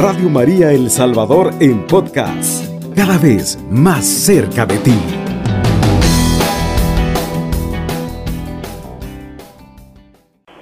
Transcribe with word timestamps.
Radio 0.00 0.28
María 0.30 0.70
El 0.70 0.90
Salvador 0.90 1.50
en 1.60 1.84
podcast, 1.84 2.70
cada 2.94 3.18
vez 3.18 3.58
más 3.68 4.06
cerca 4.06 4.64
de 4.64 4.78
ti. 4.78 4.94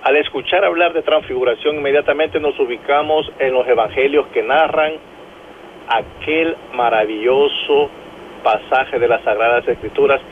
Al 0.05 0.17
escuchar 0.17 0.65
hablar 0.65 0.95
de 0.95 1.03
transfiguración, 1.03 1.77
inmediatamente 1.77 2.41
nos 2.41 2.59
ubicamos 2.59 3.31
en 3.39 3.53
los 3.53 3.69
evangelios 3.69 4.27
que 4.29 4.43
narran 4.43 4.95
aquel 5.87 6.57
maravilloso 6.73 7.91
pasaje 8.43 8.99
de 8.99 9.07
las 9.07 9.23
Sagradas 9.23 9.69
Escrituras, 9.69 10.23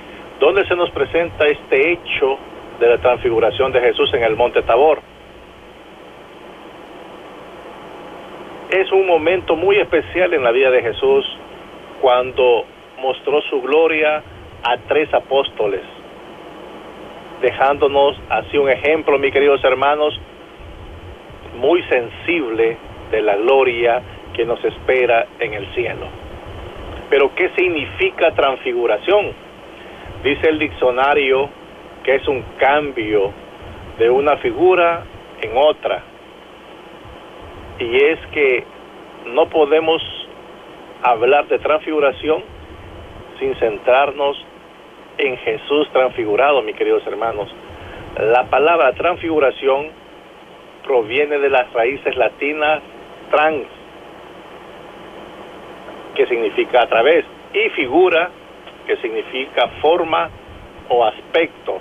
donde 0.40 0.66
se 0.66 0.74
nos 0.76 0.90
presenta 0.92 1.44
este 1.44 1.92
hecho 1.92 2.38
de 2.80 2.88
la 2.88 2.98
transfiguración 3.02 3.70
de 3.70 3.82
Jesús 3.82 4.08
en 4.14 4.22
el 4.22 4.34
monte 4.34 4.62
Tabor. 4.62 5.00
Es 8.74 8.90
un 8.90 9.06
momento 9.06 9.54
muy 9.54 9.76
especial 9.76 10.34
en 10.34 10.42
la 10.42 10.50
vida 10.50 10.68
de 10.68 10.82
Jesús 10.82 11.24
cuando 12.00 12.64
mostró 13.00 13.40
su 13.42 13.62
gloria 13.62 14.20
a 14.64 14.76
tres 14.88 15.14
apóstoles, 15.14 15.82
dejándonos 17.40 18.20
así 18.28 18.58
un 18.58 18.68
ejemplo, 18.68 19.16
mis 19.20 19.32
queridos 19.32 19.62
hermanos, 19.62 20.20
muy 21.56 21.84
sensible 21.84 22.76
de 23.12 23.22
la 23.22 23.36
gloria 23.36 24.02
que 24.32 24.44
nos 24.44 24.58
espera 24.64 25.24
en 25.38 25.54
el 25.54 25.72
cielo. 25.74 26.08
Pero 27.08 27.32
¿qué 27.36 27.50
significa 27.56 28.32
transfiguración? 28.32 29.34
Dice 30.24 30.48
el 30.48 30.58
diccionario 30.58 31.48
que 32.02 32.16
es 32.16 32.26
un 32.26 32.42
cambio 32.58 33.30
de 34.00 34.10
una 34.10 34.36
figura 34.38 35.04
en 35.42 35.52
otra. 35.54 36.13
Y 37.78 37.96
es 37.96 38.18
que 38.32 38.64
no 39.26 39.48
podemos 39.48 40.02
hablar 41.02 41.48
de 41.48 41.58
transfiguración 41.58 42.42
sin 43.38 43.54
centrarnos 43.56 44.36
en 45.18 45.36
Jesús 45.38 45.88
transfigurado, 45.92 46.62
mis 46.62 46.76
queridos 46.76 47.06
hermanos. 47.06 47.48
La 48.18 48.44
palabra 48.44 48.92
transfiguración 48.92 49.88
proviene 50.84 51.38
de 51.38 51.50
las 51.50 51.72
raíces 51.72 52.16
latinas 52.16 52.80
trans, 53.30 53.66
que 56.14 56.26
significa 56.26 56.82
a 56.82 56.86
través, 56.86 57.24
y 57.52 57.68
figura, 57.70 58.30
que 58.86 58.96
significa 58.98 59.68
forma 59.80 60.30
o 60.88 61.04
aspecto. 61.04 61.80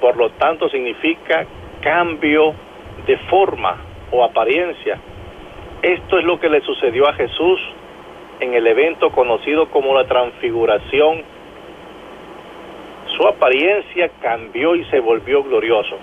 Por 0.00 0.16
lo 0.16 0.30
tanto, 0.30 0.68
significa 0.68 1.46
cambio 1.80 2.54
de 3.06 3.16
forma 3.30 3.76
o 4.10 4.24
apariencia. 4.24 4.98
Esto 5.82 6.18
es 6.18 6.24
lo 6.24 6.40
que 6.40 6.48
le 6.48 6.60
sucedió 6.62 7.08
a 7.08 7.12
Jesús 7.12 7.60
en 8.40 8.54
el 8.54 8.66
evento 8.66 9.10
conocido 9.10 9.68
como 9.70 9.94
la 9.94 10.06
transfiguración. 10.06 11.22
Su 13.16 13.26
apariencia 13.26 14.10
cambió 14.20 14.74
y 14.74 14.84
se 14.86 14.98
volvió 14.98 15.42
glorioso. 15.44 15.96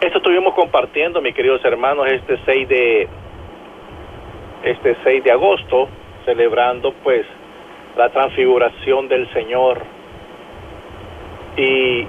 Esto 0.00 0.18
estuvimos 0.18 0.54
compartiendo, 0.54 1.20
mis 1.20 1.34
queridos 1.34 1.64
hermanos, 1.64 2.06
este 2.10 2.38
6 2.44 2.68
de 2.68 3.08
este 4.62 4.96
6 5.02 5.24
de 5.24 5.32
agosto, 5.32 5.88
celebrando 6.24 6.92
pues 7.02 7.26
la 7.96 8.10
transfiguración 8.10 9.08
del 9.08 9.30
Señor. 9.32 9.82
Y 11.56 12.06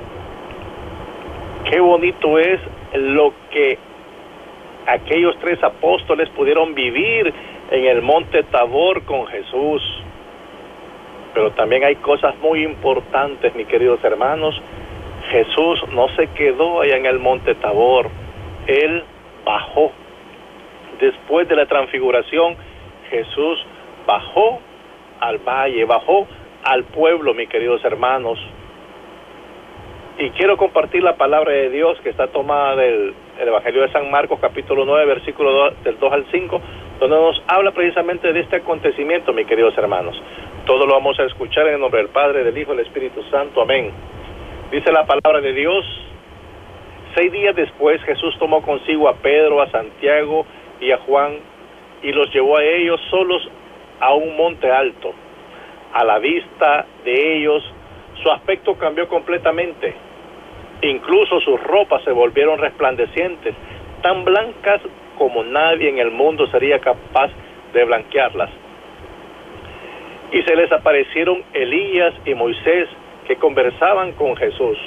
qué 1.69 1.79
bonito 1.79 2.37
es 2.37 2.59
lo 2.93 3.33
que 3.49 3.77
aquellos 4.87 5.37
tres 5.39 5.61
apóstoles 5.63 6.29
pudieron 6.29 6.73
vivir 6.73 7.33
en 7.71 7.85
el 7.85 8.01
monte 8.01 8.43
Tabor 8.43 9.03
con 9.05 9.27
Jesús. 9.27 9.81
Pero 11.33 11.51
también 11.51 11.83
hay 11.83 11.95
cosas 11.97 12.35
muy 12.39 12.63
importantes, 12.63 13.55
mis 13.55 13.67
queridos 13.67 14.03
hermanos. 14.03 14.59
Jesús 15.29 15.81
no 15.93 16.09
se 16.15 16.27
quedó 16.27 16.81
allá 16.81 16.97
en 16.97 17.05
el 17.05 17.19
monte 17.19 17.55
Tabor, 17.55 18.09
Él 18.67 19.03
bajó. 19.45 19.91
Después 20.99 21.47
de 21.47 21.55
la 21.55 21.65
transfiguración, 21.65 22.55
Jesús 23.09 23.65
bajó 24.05 24.59
al 25.19 25.37
valle, 25.37 25.85
bajó 25.85 26.27
al 26.63 26.83
pueblo, 26.85 27.33
mis 27.33 27.49
queridos 27.49 27.83
hermanos. 27.85 28.37
Y 30.17 30.29
quiero 30.31 30.57
compartir 30.57 31.01
la 31.01 31.15
palabra 31.15 31.51
de 31.51 31.69
Dios 31.69 31.99
que 32.01 32.09
está 32.09 32.27
tomada 32.27 32.75
del 32.75 33.13
Evangelio 33.47 33.81
de 33.81 33.91
San 33.91 34.09
Marcos, 34.11 34.39
capítulo 34.39 34.85
9, 34.85 35.05
versículo 35.05 35.71
del 35.83 35.97
2 35.99 36.13
al 36.13 36.25
5, 36.31 36.61
donde 36.99 37.15
nos 37.15 37.41
habla 37.47 37.71
precisamente 37.71 38.31
de 38.31 38.39
este 38.39 38.57
acontecimiento, 38.57 39.33
mis 39.33 39.47
queridos 39.47 39.77
hermanos. 39.77 40.15
Todo 40.65 40.85
lo 40.85 40.93
vamos 40.93 41.19
a 41.19 41.23
escuchar 41.23 41.67
en 41.67 41.75
el 41.75 41.79
nombre 41.79 42.01
del 42.01 42.09
Padre, 42.09 42.43
del 42.43 42.57
Hijo 42.57 42.73
y 42.73 42.77
del 42.77 42.85
Espíritu 42.85 43.23
Santo. 43.31 43.61
Amén. 43.61 43.91
Dice 44.71 44.91
la 44.91 45.05
palabra 45.05 45.41
de 45.41 45.53
Dios. 45.53 45.85
Seis 47.15 47.31
días 47.31 47.55
después 47.55 48.01
Jesús 48.03 48.37
tomó 48.39 48.61
consigo 48.61 49.09
a 49.09 49.15
Pedro, 49.15 49.61
a 49.61 49.69
Santiago 49.69 50.45
y 50.79 50.91
a 50.91 50.97
Juan 50.99 51.39
y 52.03 52.11
los 52.11 52.33
llevó 52.33 52.57
a 52.57 52.63
ellos 52.63 52.99
solos 53.09 53.49
a 53.99 54.13
un 54.13 54.37
monte 54.37 54.71
alto. 54.71 55.13
A 55.93 56.03
la 56.05 56.19
vista 56.19 56.85
de 57.03 57.37
ellos 57.37 57.63
su 58.23 58.31
aspecto 58.31 58.75
cambió 58.75 59.07
completamente 59.07 59.93
Incluso 60.81 61.39
sus 61.41 61.61
ropas 61.61 62.03
se 62.03 62.11
volvieron 62.11 62.57
resplandecientes, 62.57 63.53
tan 64.01 64.23
blancas 64.25 64.81
como 65.17 65.43
nadie 65.43 65.89
en 65.89 65.99
el 65.99 66.09
mundo 66.09 66.47
sería 66.47 66.79
capaz 66.79 67.29
de 67.73 67.85
blanquearlas. 67.85 68.49
Y 70.31 70.41
se 70.41 70.55
les 70.55 70.71
aparecieron 70.71 71.43
Elías 71.53 72.15
y 72.25 72.33
Moisés 72.33 72.89
que 73.27 73.35
conversaban 73.35 74.13
con 74.13 74.35
Jesús. 74.35 74.77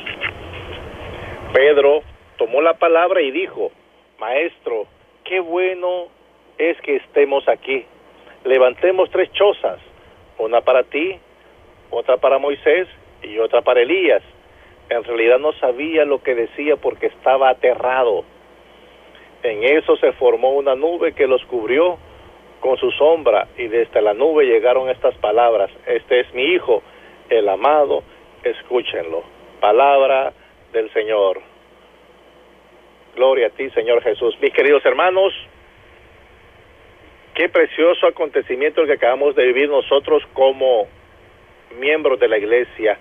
Pedro 1.52 2.02
tomó 2.38 2.60
la 2.60 2.74
palabra 2.74 3.20
y 3.20 3.30
dijo, 3.30 3.70
Maestro, 4.18 4.86
qué 5.22 5.38
bueno 5.38 6.08
es 6.58 6.80
que 6.80 6.96
estemos 6.96 7.48
aquí. 7.48 7.84
Levantemos 8.44 9.10
tres 9.10 9.30
chozas, 9.32 9.78
una 10.38 10.60
para 10.60 10.82
ti, 10.82 11.18
otra 11.90 12.16
para 12.16 12.38
Moisés 12.38 12.88
y 13.22 13.38
otra 13.38 13.62
para 13.62 13.82
Elías 13.82 14.22
en 14.90 15.04
realidad 15.04 15.38
no 15.38 15.52
sabía 15.54 16.04
lo 16.04 16.22
que 16.22 16.34
decía 16.34 16.76
porque 16.76 17.06
estaba 17.06 17.50
aterrado. 17.50 18.24
En 19.42 19.62
eso 19.62 19.96
se 19.96 20.12
formó 20.12 20.52
una 20.52 20.74
nube 20.74 21.12
que 21.12 21.26
los 21.26 21.44
cubrió 21.44 21.98
con 22.60 22.76
su 22.78 22.90
sombra 22.92 23.48
y 23.58 23.68
desde 23.68 24.00
la 24.00 24.14
nube 24.14 24.46
llegaron 24.46 24.88
estas 24.88 25.14
palabras, 25.18 25.70
este 25.86 26.20
es 26.20 26.32
mi 26.32 26.54
Hijo, 26.54 26.82
el 27.28 27.48
amado, 27.48 28.02
escúchenlo. 28.42 29.22
Palabra 29.60 30.32
del 30.72 30.90
Señor. 30.92 31.40
Gloria 33.14 33.48
a 33.48 33.50
ti, 33.50 33.70
Señor 33.70 34.02
Jesús. 34.02 34.36
Mis 34.40 34.52
queridos 34.52 34.84
hermanos, 34.84 35.32
qué 37.34 37.48
precioso 37.48 38.06
acontecimiento 38.06 38.80
el 38.80 38.86
que 38.86 38.94
acabamos 38.94 39.36
de 39.36 39.44
vivir 39.44 39.68
nosotros 39.68 40.22
como 40.32 40.88
miembros 41.78 42.18
de 42.18 42.28
la 42.28 42.38
iglesia 42.38 42.98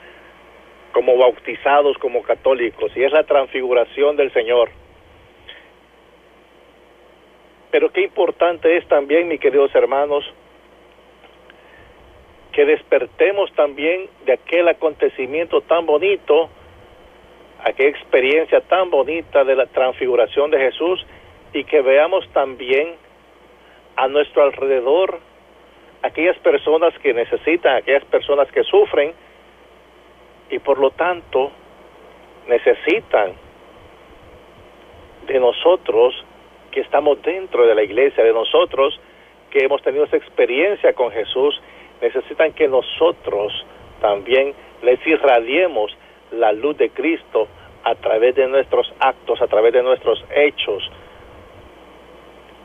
como 0.94 1.18
bautizados 1.18 1.98
como 1.98 2.22
católicos 2.22 2.92
y 2.96 3.04
es 3.04 3.12
la 3.12 3.24
transfiguración 3.24 4.16
del 4.16 4.32
Señor. 4.32 4.70
Pero 7.72 7.92
qué 7.92 8.02
importante 8.02 8.78
es 8.78 8.88
también, 8.88 9.28
mis 9.28 9.40
queridos 9.40 9.74
hermanos, 9.76 10.24
que 12.54 12.66
despertemos 12.66 13.52
también 13.54 14.08
de 14.26 14.34
aquel 14.34 14.68
acontecimiento 14.68 15.62
tan 15.62 15.88
bonito, 15.88 16.50
aquella 17.64 17.90
experiencia 17.90 18.62
tan 18.62 18.92
bonita 18.92 19.44
de 19.44 19.56
la 19.56 19.66
transfiguración 19.66 20.52
de 20.52 20.60
Jesús 20.60 21.06
y 21.52 21.64
que 21.64 21.82
veamos 21.82 22.30
también 22.32 22.94
a 23.96 24.08
nuestro 24.08 24.44
alrededor 24.44 25.20
aquellas 26.04 26.38
personas 26.40 26.94
que 27.00 27.14
necesitan, 27.14 27.78
aquellas 27.78 28.06
personas 28.06 28.52
que 28.52 28.64
sufren, 28.64 29.14
y 30.54 30.60
por 30.60 30.78
lo 30.78 30.92
tanto 30.92 31.52
necesitan 32.48 33.34
de 35.26 35.40
nosotros 35.40 36.14
que 36.70 36.82
estamos 36.82 37.20
dentro 37.24 37.66
de 37.66 37.74
la 37.74 37.82
iglesia, 37.82 38.24
de 38.24 38.34
nosotros 38.34 39.00
que 39.50 39.66
hemos 39.66 39.82
tenido 39.82 40.06
esa 40.06 40.18
experiencia 40.18 40.94
con 40.94 41.12
Jesús, 41.12 41.60
necesitan 42.02 42.54
que 42.54 42.68
nosotros 42.68 43.66
también 44.00 44.54
les 44.84 45.06
irradiemos 45.08 45.98
la 46.32 46.52
luz 46.52 46.78
de 46.78 46.90
Cristo 46.90 47.48
a 47.84 47.96
través 47.96 48.36
de 48.36 48.48
nuestros 48.48 48.94
actos, 49.00 49.42
a 49.42 49.48
través 49.48 49.74
de 49.74 49.82
nuestros 49.82 50.24
hechos. 50.36 50.84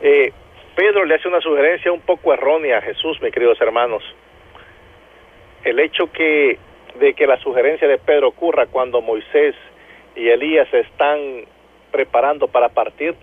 Eh, 0.02 0.32
Pedro 0.74 1.06
le 1.06 1.14
hace 1.14 1.28
una 1.28 1.40
sugerencia 1.40 1.90
un 1.90 2.02
poco 2.02 2.34
errónea 2.34 2.78
a 2.78 2.82
Jesús, 2.82 3.20
mis 3.22 3.32
queridos 3.32 3.58
hermanos. 3.62 4.02
El 5.64 5.80
hecho 5.80 6.12
que 6.12 6.58
de 6.96 7.14
que 7.14 7.26
la 7.26 7.38
sugerencia 7.38 7.86
de 7.88 7.98
Pedro 7.98 8.28
ocurra 8.28 8.66
cuando 8.66 9.00
Moisés 9.00 9.54
y 10.16 10.28
Elías 10.28 10.68
se 10.70 10.80
están 10.80 11.18
preparando 11.90 12.48
para 12.48 12.68
partir, 12.70 13.14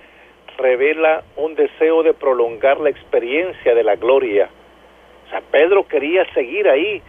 revela 0.58 1.24
un 1.36 1.56
deseo 1.56 2.04
de 2.04 2.14
prolongar 2.14 2.80
la 2.80 2.90
experiencia 2.90 3.76
de 3.76 3.84
la 3.84 3.96
gloria. 3.96 4.50
O 5.26 5.30
sea, 5.30 5.42
Pedro 5.52 5.88
quería 5.88 6.26
seguir 6.34 6.68
ahí, 6.70 7.02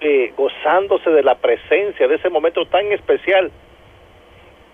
eh, 0.00 0.32
gozándose 0.36 1.10
de 1.10 1.22
la 1.22 1.36
presencia, 1.36 2.06
de 2.06 2.16
ese 2.16 2.28
momento 2.28 2.66
tan 2.66 2.92
especial. 2.92 3.50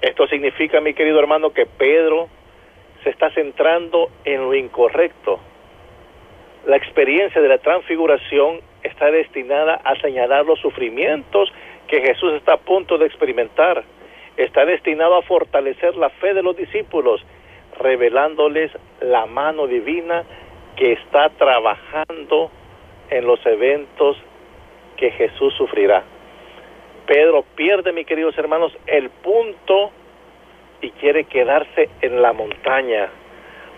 Esto 0.00 0.26
significa, 0.26 0.80
mi 0.80 0.94
querido 0.94 1.18
hermano, 1.20 1.52
que 1.52 1.66
Pedro 1.66 2.28
se 3.02 3.10
está 3.10 3.30
centrando 3.30 4.10
en 4.24 4.42
lo 4.42 4.54
incorrecto. 4.54 5.38
La 6.66 6.76
experiencia 6.76 7.40
de 7.40 7.48
la 7.48 7.58
transfiguración 7.58 8.60
está 8.84 9.10
destinada 9.10 9.80
a 9.82 9.96
señalar 9.96 10.44
los 10.46 10.60
sufrimientos 10.60 11.52
que 11.88 12.00
Jesús 12.00 12.34
está 12.34 12.54
a 12.54 12.58
punto 12.58 12.98
de 12.98 13.06
experimentar. 13.06 13.82
Está 14.36 14.64
destinado 14.64 15.16
a 15.16 15.22
fortalecer 15.22 15.96
la 15.96 16.10
fe 16.10 16.34
de 16.34 16.42
los 16.42 16.56
discípulos, 16.56 17.24
revelándoles 17.80 18.70
la 19.00 19.26
mano 19.26 19.66
divina 19.66 20.24
que 20.76 20.92
está 20.92 21.30
trabajando 21.30 22.50
en 23.10 23.26
los 23.26 23.44
eventos 23.46 24.16
que 24.96 25.10
Jesús 25.10 25.54
sufrirá. 25.54 26.04
Pedro 27.06 27.44
pierde, 27.54 27.92
mis 27.92 28.06
queridos 28.06 28.36
hermanos, 28.38 28.76
el 28.86 29.10
punto 29.10 29.90
y 30.80 30.90
quiere 30.90 31.24
quedarse 31.24 31.88
en 32.00 32.22
la 32.22 32.32
montaña. 32.32 33.08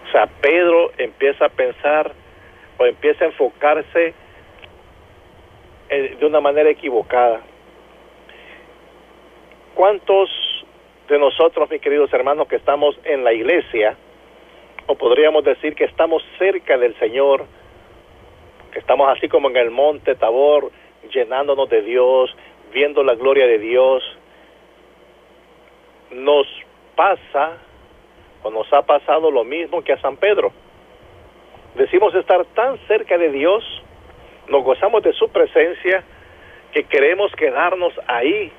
O 0.08 0.12
sea, 0.12 0.26
Pedro 0.26 0.93
empieza 0.99 1.47
a 1.47 1.49
pensar 1.49 2.12
o 2.79 2.87
empieza 2.87 3.25
a 3.25 3.29
enfocarse 3.29 4.14
de 5.88 6.27
una 6.27 6.41
manera 6.41 6.71
equivocada. 6.71 7.41
¿Cuántos 9.75 10.31
de 11.09 11.19
nosotros, 11.19 11.71
mis 11.71 11.81
queridos 11.81 12.12
hermanos, 12.12 12.49
que 12.49 12.56
estamos 12.56 12.99
en 13.05 13.23
la 13.23 13.33
iglesia, 13.33 13.97
o 14.87 14.94
podríamos 14.94 15.44
decir 15.44 15.75
que 15.75 15.85
estamos 15.85 16.23
cerca 16.38 16.79
del 16.79 16.97
Señor, 16.99 17.47
que 18.73 18.79
estamos 18.79 19.09
así 19.17 19.29
como 19.29 19.49
en 19.50 19.56
el 19.56 19.71
monte 19.71 20.15
Tabor, 20.15 20.71
llenándonos 21.12 21.69
de 21.69 21.83
Dios, 21.83 22.35
viendo 22.73 23.03
la 23.03 23.15
gloria 23.15 23.47
de 23.47 23.59
Dios, 23.59 24.03
nos 26.11 26.47
pasa 26.94 27.59
o 28.43 28.50
nos 28.50 28.73
ha 28.73 28.82
pasado 28.82 29.31
lo 29.31 29.44
mismo 29.44 29.82
que 29.82 29.93
a 29.93 30.00
San 30.00 30.17
Pedro. 30.17 30.53
Decimos 31.75 32.15
estar 32.15 32.44
tan 32.47 32.79
cerca 32.87 33.19
de 33.19 33.31
Dios, 33.31 33.65
nos 34.48 34.64
gozamos 34.64 35.02
de 35.02 35.12
su 35.12 35.28
presencia, 35.28 36.02
que 36.72 36.84
queremos 36.84 37.32
quedarnos 37.32 37.93
ahí 38.06 38.52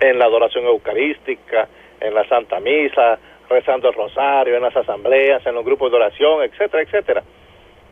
en 0.00 0.18
la 0.18 0.26
adoración 0.26 0.64
eucarística, 0.64 1.68
en 2.00 2.14
la 2.14 2.26
Santa 2.28 2.60
Misa, 2.60 3.18
rezando 3.48 3.88
el 3.88 3.94
rosario, 3.94 4.56
en 4.56 4.62
las 4.62 4.76
asambleas, 4.76 5.44
en 5.46 5.54
los 5.54 5.64
grupos 5.64 5.90
de 5.90 5.96
oración, 5.96 6.42
etcétera, 6.42 6.82
etcétera, 6.82 7.22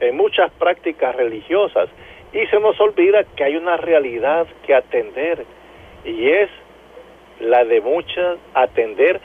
en 0.01 0.17
muchas 0.17 0.51
prácticas 0.53 1.17
religiosas. 1.17 1.89
Y 2.33 2.47
se 2.47 2.61
nos 2.61 2.79
olvida 2.81 3.25
que 3.37 3.45
hay 3.45 3.57
una 3.57 3.77
realidad 3.77 4.47
que 4.65 4.75
atender 4.75 5.45
y 6.05 6.29
es 6.29 6.51
la 7.41 7.65
de 7.65 7.81
muchas 7.81 8.39
atender 8.55 9.21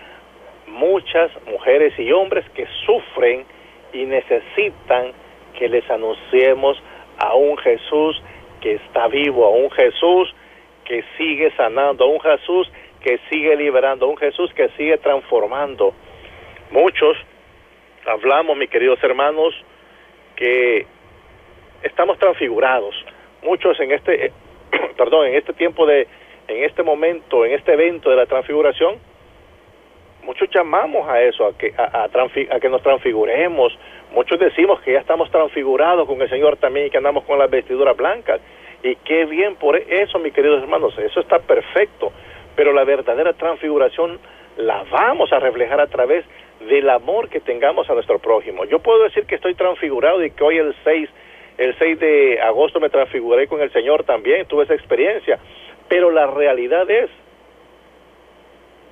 muchas 0.67 1.31
mujeres 1.47 1.93
y 1.99 2.11
hombres 2.11 2.45
que 2.55 2.65
sufren 2.85 3.45
y 3.93 4.05
necesitan 4.05 5.11
que 5.57 5.67
les 5.67 5.89
anunciemos 5.89 6.81
a 7.21 7.35
un 7.35 7.57
Jesús 7.57 8.21
que 8.61 8.73
está 8.73 9.07
vivo, 9.07 9.45
a 9.45 9.49
un 9.49 9.69
Jesús 9.71 10.33
que 10.85 11.03
sigue 11.17 11.51
sanando, 11.55 12.05
a 12.05 12.07
un 12.07 12.19
Jesús 12.19 12.71
que 13.01 13.19
sigue 13.29 13.55
liberando, 13.55 14.05
a 14.05 14.09
un 14.09 14.17
Jesús 14.17 14.51
que 14.53 14.69
sigue 14.69 14.97
transformando. 14.97 15.93
Muchos 16.71 17.17
hablamos, 18.05 18.57
mis 18.57 18.69
queridos 18.69 19.01
hermanos, 19.03 19.53
que 20.35 20.87
estamos 21.83 22.17
transfigurados. 22.17 22.95
Muchos 23.43 23.79
en 23.79 23.91
este, 23.91 24.31
perdón, 24.97 25.27
en 25.27 25.35
este 25.35 25.53
tiempo 25.53 25.85
de, 25.85 26.07
en 26.47 26.63
este 26.63 26.81
momento, 26.81 27.45
en 27.45 27.53
este 27.53 27.73
evento 27.73 28.09
de 28.09 28.15
la 28.15 28.25
transfiguración, 28.25 28.95
muchos 30.23 30.49
llamamos 30.49 31.07
a 31.09 31.21
eso, 31.21 31.47
a 31.47 31.57
que, 31.57 31.73
a, 31.77 32.59
que 32.59 32.69
nos 32.69 32.81
transfiguremos. 32.81 33.77
Muchos 34.13 34.39
decimos 34.39 34.81
que 34.81 34.93
ya 34.93 34.99
estamos 34.99 35.29
transfigurados 35.31 36.07
con 36.07 36.21
el 36.21 36.29
Señor 36.29 36.57
también 36.57 36.87
y 36.87 36.89
que 36.89 36.97
andamos 36.97 37.23
con 37.23 37.39
las 37.39 37.49
vestiduras 37.49 37.95
blancas. 37.95 38.41
Y 38.83 38.95
qué 38.97 39.25
bien 39.25 39.55
por 39.55 39.77
eso, 39.77 40.19
mis 40.19 40.33
queridos 40.33 40.61
hermanos, 40.63 40.97
eso 40.97 41.19
está 41.19 41.39
perfecto. 41.39 42.11
Pero 42.55 42.73
la 42.73 42.83
verdadera 42.83 43.33
transfiguración 43.33 44.19
la 44.57 44.83
vamos 44.89 45.31
a 45.31 45.39
reflejar 45.39 45.79
a 45.79 45.87
través 45.87 46.25
del 46.67 46.89
amor 46.89 47.29
que 47.29 47.39
tengamos 47.39 47.89
a 47.89 47.93
nuestro 47.93 48.19
prójimo. 48.19 48.65
Yo 48.65 48.79
puedo 48.79 49.03
decir 49.03 49.25
que 49.25 49.35
estoy 49.35 49.55
transfigurado 49.55 50.23
y 50.23 50.31
que 50.31 50.43
hoy 50.43 50.57
el 50.57 50.75
6, 50.83 51.09
el 51.57 51.77
6 51.77 51.99
de 51.99 52.41
agosto 52.41 52.79
me 52.79 52.89
transfiguré 52.89 53.47
con 53.47 53.61
el 53.61 53.71
Señor 53.71 54.03
también, 54.03 54.45
tuve 54.45 54.65
esa 54.65 54.75
experiencia. 54.75 55.39
Pero 55.87 56.11
la 56.11 56.27
realidad 56.27 56.89
es 56.89 57.09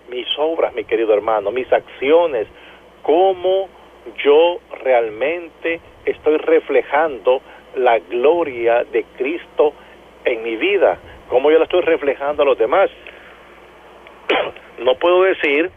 mis 0.10 0.28
obras, 0.38 0.74
mi 0.74 0.84
querido 0.84 1.14
hermano, 1.14 1.52
mis 1.52 1.72
acciones, 1.72 2.48
cómo 3.02 3.70
yo 4.24 4.60
realmente 4.84 5.80
estoy 6.06 6.38
reflejando 6.38 7.42
la 7.76 8.00
gloria 8.00 8.84
de 8.84 9.04
Cristo 9.18 9.74
en 10.26 10.44
mi 10.44 10.56
vida, 10.56 10.98
cómo 11.30 11.52
yo 11.52 11.58
la 11.58 11.66
estoy 11.66 11.82
reflejando 11.82 12.44
a 12.44 12.46
los 12.46 12.58
demás. 12.58 12.90
no 14.80 14.96
puedo 14.96 15.24
decir 15.24 15.70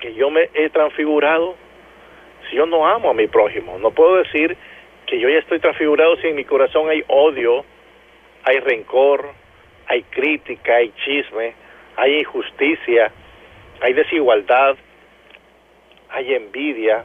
que 0.00 0.14
yo 0.14 0.30
me 0.30 0.48
he 0.54 0.70
transfigurado 0.70 1.54
si 2.48 2.56
yo 2.56 2.66
no 2.66 2.86
amo 2.86 3.10
a 3.10 3.14
mi 3.14 3.26
prójimo. 3.26 3.78
No 3.78 3.90
puedo 3.90 4.16
decir 4.16 4.56
que 5.06 5.18
yo 5.18 5.28
ya 5.28 5.38
estoy 5.38 5.60
transfigurado 5.60 6.16
si 6.16 6.28
en 6.28 6.36
mi 6.36 6.44
corazón 6.44 6.88
hay 6.88 7.02
odio, 7.08 7.64
hay 8.44 8.58
rencor, 8.60 9.28
hay 9.86 10.02
crítica, 10.04 10.76
hay 10.76 10.92
chisme, 11.04 11.54
hay 11.96 12.20
injusticia, 12.20 13.12
hay 13.80 13.92
desigualdad, 13.92 14.76
hay 16.10 16.34
envidia, 16.34 17.04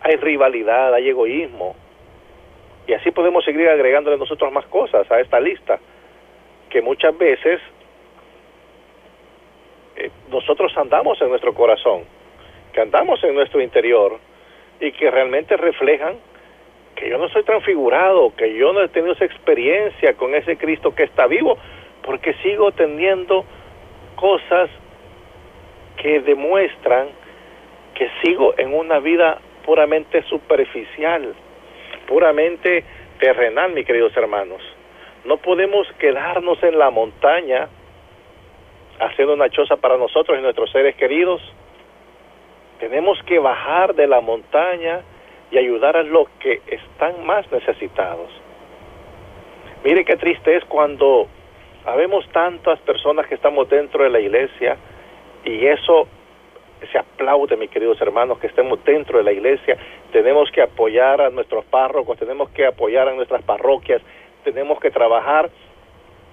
hay 0.00 0.16
rivalidad, 0.16 0.94
hay 0.94 1.08
egoísmo. 1.08 1.74
Y 2.86 2.94
así 2.94 3.10
podemos 3.10 3.44
seguir 3.44 3.68
agregándole 3.68 4.16
nosotros 4.16 4.52
más 4.52 4.66
cosas 4.66 5.10
a 5.10 5.20
esta 5.20 5.40
lista, 5.40 5.78
que 6.68 6.82
muchas 6.82 7.16
veces 7.18 7.60
eh, 9.96 10.10
nosotros 10.30 10.72
andamos 10.76 11.20
en 11.20 11.28
nuestro 11.28 11.54
corazón, 11.54 12.04
que 12.72 12.80
andamos 12.80 13.22
en 13.24 13.34
nuestro 13.34 13.60
interior 13.60 14.18
y 14.80 14.92
que 14.92 15.10
realmente 15.10 15.56
reflejan 15.56 16.16
que 16.94 17.08
yo 17.08 17.18
no 17.18 17.28
soy 17.28 17.42
transfigurado, 17.44 18.34
que 18.36 18.54
yo 18.54 18.72
no 18.72 18.82
he 18.82 18.88
tenido 18.88 19.14
esa 19.14 19.24
experiencia 19.24 20.14
con 20.14 20.34
ese 20.34 20.56
Cristo 20.56 20.94
que 20.94 21.04
está 21.04 21.26
vivo, 21.26 21.58
porque 22.02 22.34
sigo 22.42 22.72
teniendo 22.72 23.44
cosas 24.16 24.70
que 26.00 26.20
demuestran 26.20 27.08
que 27.94 28.08
sigo 28.22 28.54
en 28.56 28.74
una 28.74 28.98
vida 28.98 29.38
puramente 29.66 30.22
superficial, 30.22 31.34
puramente 32.08 32.84
terrenal, 33.18 33.72
mis 33.72 33.84
queridos 33.84 34.16
hermanos. 34.16 34.62
No 35.26 35.36
podemos 35.36 35.86
quedarnos 35.98 36.62
en 36.62 36.78
la 36.78 36.90
montaña 36.90 37.68
haciendo 38.98 39.34
una 39.34 39.50
choza 39.50 39.76
para 39.76 39.98
nosotros 39.98 40.38
y 40.38 40.42
nuestros 40.42 40.70
seres 40.70 40.96
queridos. 40.96 41.42
Tenemos 42.78 43.22
que 43.24 43.38
bajar 43.38 43.94
de 43.94 44.06
la 44.06 44.22
montaña 44.22 45.02
y 45.50 45.58
ayudar 45.58 45.98
a 45.98 46.02
los 46.02 46.28
que 46.38 46.62
están 46.66 47.26
más 47.26 47.50
necesitados. 47.52 48.30
Mire 49.84 50.04
qué 50.06 50.16
triste 50.16 50.56
es 50.56 50.64
cuando 50.64 51.28
habemos 51.84 52.26
tantas 52.30 52.78
personas 52.80 53.26
que 53.26 53.34
estamos 53.34 53.68
dentro 53.68 54.04
de 54.04 54.10
la 54.10 54.20
iglesia 54.20 54.78
y 55.44 55.66
eso 55.66 56.06
se 56.90 56.98
aplaude, 56.98 57.56
mis 57.56 57.70
queridos 57.70 58.00
hermanos, 58.00 58.38
que 58.38 58.46
estemos 58.46 58.82
dentro 58.84 59.18
de 59.18 59.24
la 59.24 59.32
iglesia. 59.32 59.76
Tenemos 60.12 60.50
que 60.50 60.62
apoyar 60.62 61.20
a 61.20 61.30
nuestros 61.30 61.64
párrocos, 61.66 62.18
tenemos 62.18 62.50
que 62.50 62.66
apoyar 62.66 63.08
a 63.08 63.14
nuestras 63.14 63.42
parroquias, 63.42 64.02
tenemos 64.44 64.80
que 64.80 64.90
trabajar 64.90 65.50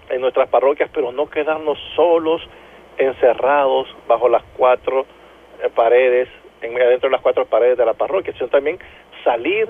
en 0.10 0.22
nuestras 0.22 0.50
parroquias, 0.50 0.90
pero 0.94 1.12
no 1.12 1.30
quedarnos 1.30 1.78
solos, 1.96 2.42
encerrados 2.98 3.88
bajo 4.08 4.30
las 4.30 4.44
cuatro 4.56 5.06
eh, 5.62 5.70
paredes, 5.74 6.30
en, 6.62 6.74
dentro 6.74 7.10
de 7.10 7.14
las 7.14 7.22
cuatro 7.22 7.46
paredes 7.46 7.78
de 7.78 7.86
la 7.86 7.94
parroquia, 7.94 8.34
sino 8.34 8.48
también 8.48 8.80
salir 9.24 9.68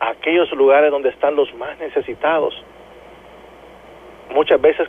a 0.00 0.10
aquellos 0.10 0.50
lugares 0.52 0.90
donde 0.90 1.08
están 1.08 1.34
los 1.34 1.52
más 1.54 1.78
necesitados. 1.78 2.54
Muchas 4.32 4.60
veces 4.60 4.88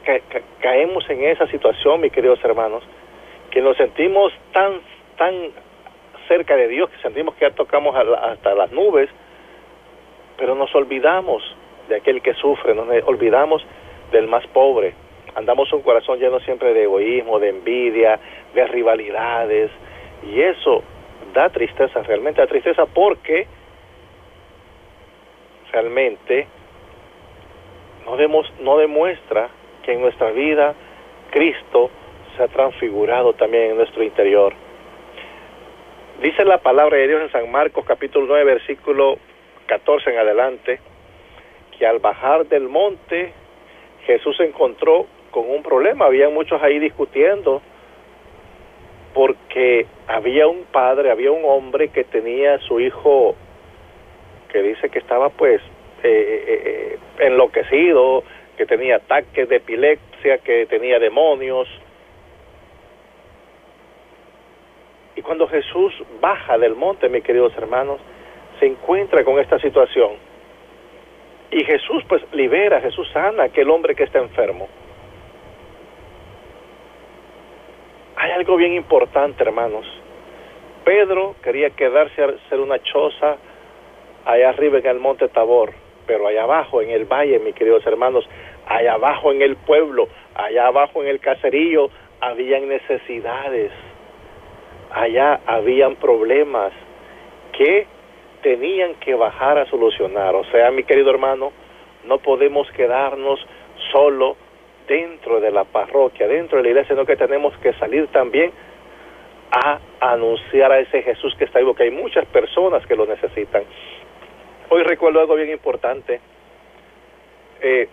caemos 0.59 1.09
en 1.09 1.23
esa 1.23 1.47
situación, 1.47 2.01
mis 2.01 2.11
queridos 2.11 2.43
hermanos, 2.43 2.83
que 3.55 3.61
nos 3.61 3.77
sentimos 3.77 4.33
tan, 4.51 4.81
tan 5.17 5.33
cerca 6.27 6.57
de 6.57 6.67
Dios, 6.67 6.89
que 6.89 7.01
sentimos 7.01 7.35
que 7.35 7.45
ya 7.45 7.51
tocamos 7.51 7.95
hasta 7.95 8.53
las 8.53 8.69
nubes, 8.73 9.09
pero 10.37 10.55
nos 10.55 10.75
olvidamos 10.75 11.41
de 11.87 11.95
aquel 11.95 12.21
que 12.21 12.33
sufre, 12.33 12.75
nos 12.75 12.85
olvidamos 13.05 13.65
del 14.11 14.27
más 14.27 14.45
pobre. 14.47 14.93
Andamos 15.35 15.71
un 15.71 15.83
corazón 15.83 16.19
lleno 16.19 16.41
siempre 16.41 16.73
de 16.73 16.83
egoísmo, 16.83 17.39
de 17.39 17.47
envidia, 17.47 18.19
de 18.53 18.67
rivalidades, 18.67 19.71
y 20.23 20.41
eso 20.41 20.83
da 21.33 21.49
tristeza, 21.49 22.03
realmente 22.03 22.41
da 22.41 22.47
tristeza 22.47 22.85
porque 22.87 23.47
realmente 25.71 26.45
no, 28.05 28.17
no 28.59 28.77
demuestra 28.79 29.47
que 29.81 29.93
en 29.93 30.01
nuestra 30.01 30.31
vida 30.31 30.75
Cristo 31.31 31.89
se 32.35 32.43
ha 32.43 32.47
transfigurado 32.47 33.33
también 33.33 33.71
en 33.71 33.77
nuestro 33.77 34.03
interior. 34.03 34.53
Dice 36.21 36.45
la 36.45 36.59
palabra 36.59 36.97
de 36.97 37.07
Dios 37.07 37.21
en 37.21 37.31
San 37.31 37.51
Marcos 37.51 37.85
capítulo 37.85 38.25
9 38.27 38.43
versículo 38.45 39.17
14 39.67 40.11
en 40.11 40.17
adelante, 40.17 40.79
que 41.77 41.85
al 41.85 41.99
bajar 41.99 42.45
del 42.45 42.69
monte 42.69 43.33
Jesús 44.05 44.37
se 44.37 44.45
encontró 44.45 45.07
con 45.31 45.49
un 45.49 45.63
problema, 45.63 46.05
había 46.05 46.29
muchos 46.29 46.61
ahí 46.61 46.79
discutiendo 46.79 47.61
porque 49.13 49.85
había 50.07 50.47
un 50.47 50.65
padre, 50.65 51.09
había 51.09 51.31
un 51.31 51.43
hombre 51.45 51.87
que 51.87 52.03
tenía 52.03 52.55
a 52.55 52.59
su 52.59 52.79
hijo 52.79 53.35
que 54.51 54.61
dice 54.61 54.89
que 54.89 54.99
estaba 54.99 55.29
pues 55.29 55.61
eh, 56.03 56.43
eh, 56.47 56.61
eh, 56.65 56.99
enloquecido, 57.25 58.23
que 58.57 58.65
tenía 58.65 58.97
ataques 58.97 59.49
de 59.49 59.55
epilepsia, 59.55 60.37
que 60.39 60.65
tenía 60.65 60.99
demonios. 60.99 61.67
Y 65.14 65.14
cuando 65.25 65.47
Jesús 65.47 65.93
baja 66.21 66.57
del 66.57 66.75
monte, 66.75 67.09
mis 67.09 67.23
queridos 67.23 67.53
hermanos, 67.57 67.99
se 68.59 68.67
encuentra 68.67 69.23
con 69.23 69.39
esta 69.39 69.59
situación. 69.59 70.11
Y 71.51 71.63
Jesús 71.63 72.03
pues 72.07 72.21
libera, 72.31 72.81
Jesús 72.81 73.09
sana 73.11 73.43
a 73.43 73.45
aquel 73.47 73.69
hombre 73.69 73.95
que 73.95 74.03
está 74.03 74.19
enfermo. 74.19 74.67
Hay 78.17 78.31
algo 78.31 78.55
bien 78.55 78.73
importante, 78.73 79.43
hermanos. 79.43 79.85
Pedro 80.83 81.35
quería 81.41 81.71
quedarse 81.71 82.21
a 82.21 82.27
hacer 82.27 82.59
una 82.59 82.81
choza 82.81 83.37
allá 84.25 84.49
arriba 84.49 84.77
en 84.79 84.85
el 84.85 84.99
monte 84.99 85.27
Tabor, 85.27 85.73
pero 86.05 86.27
allá 86.27 86.43
abajo 86.43 86.81
en 86.81 86.91
el 86.91 87.05
valle, 87.05 87.39
mis 87.39 87.55
queridos 87.55 87.85
hermanos, 87.85 88.27
allá 88.67 88.93
abajo 88.93 89.31
en 89.31 89.41
el 89.41 89.55
pueblo, 89.55 90.07
allá 90.35 90.67
abajo 90.67 91.01
en 91.01 91.09
el 91.09 91.19
caserío, 91.19 91.89
habían 92.21 92.67
necesidades, 92.67 93.71
allá 94.95 95.41
habían 95.45 95.97
problemas 95.97 96.71
que 97.51 97.85
tenían 98.41 98.95
que 98.95 99.13
bajar 99.13 99.57
a 99.57 99.65
solucionar. 99.65 100.35
O 100.35 100.45
sea, 100.45 100.71
mi 100.71 100.83
querido 100.83 101.09
hermano, 101.09 101.51
no 102.05 102.17
podemos 102.19 102.69
quedarnos 102.71 103.45
solo 103.91 104.37
dentro 104.87 105.41
de 105.41 105.51
la 105.51 105.65
parroquia, 105.65 106.27
dentro 106.27 106.57
de 106.57 106.63
la 106.63 106.69
iglesia, 106.69 106.95
sino 106.95 107.05
que 107.05 107.17
tenemos 107.17 107.55
que 107.57 107.73
salir 107.73 108.07
también 108.07 108.51
a 109.51 109.79
anunciar 109.99 110.71
a 110.71 110.79
ese 110.79 111.01
Jesús 111.01 111.35
que 111.37 111.45
está 111.45 111.59
vivo, 111.59 111.75
que 111.75 111.83
hay 111.83 111.91
muchas 111.91 112.25
personas 112.27 112.85
que 112.87 112.95
lo 112.95 113.05
necesitan. 113.05 113.63
Hoy 114.69 114.83
recuerdo 114.83 115.19
algo 115.19 115.35
bien 115.35 115.51
importante. 115.51 116.21
Eh, 117.61 117.89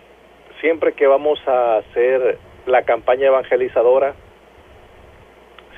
siempre 0.61 0.93
que 0.93 1.07
vamos 1.07 1.39
a 1.47 1.77
hacer 1.77 2.37
la 2.65 2.83
campaña 2.83 3.27
evangelizadora, 3.27 4.13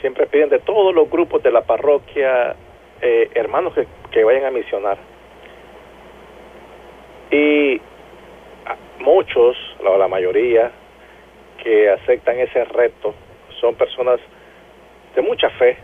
siempre 0.05 0.27
piden 0.27 0.49
de 0.49 0.59
todos 0.59 0.93
los 0.93 1.09
grupos 1.09 1.41
de 1.41 1.49
la 1.49 1.61
parroquia 1.61 2.55
eh, 3.01 3.27
hermanos 3.33 3.73
que, 3.73 3.87
que 4.11 4.23
vayan 4.23 4.45
a 4.45 4.51
misionar. 4.51 4.99
Y 7.31 7.81
muchos, 8.99 9.57
la, 9.81 10.07
mayoría, 10.07 10.71
que 11.63 11.89
aceptan 11.89 12.37
ese 12.37 12.65
reto 12.65 13.15
son 13.59 13.73
personas 13.73 14.19
de 15.15 15.23
mucha 15.23 15.49
fe, 15.49 15.75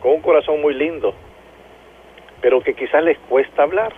con 0.00 0.12
un 0.12 0.20
corazón 0.20 0.60
muy 0.60 0.74
lindo, 0.74 1.14
pero 2.42 2.60
que 2.60 2.74
quizás 2.74 3.02
les 3.02 3.16
cuesta 3.30 3.62
hablar, 3.62 3.94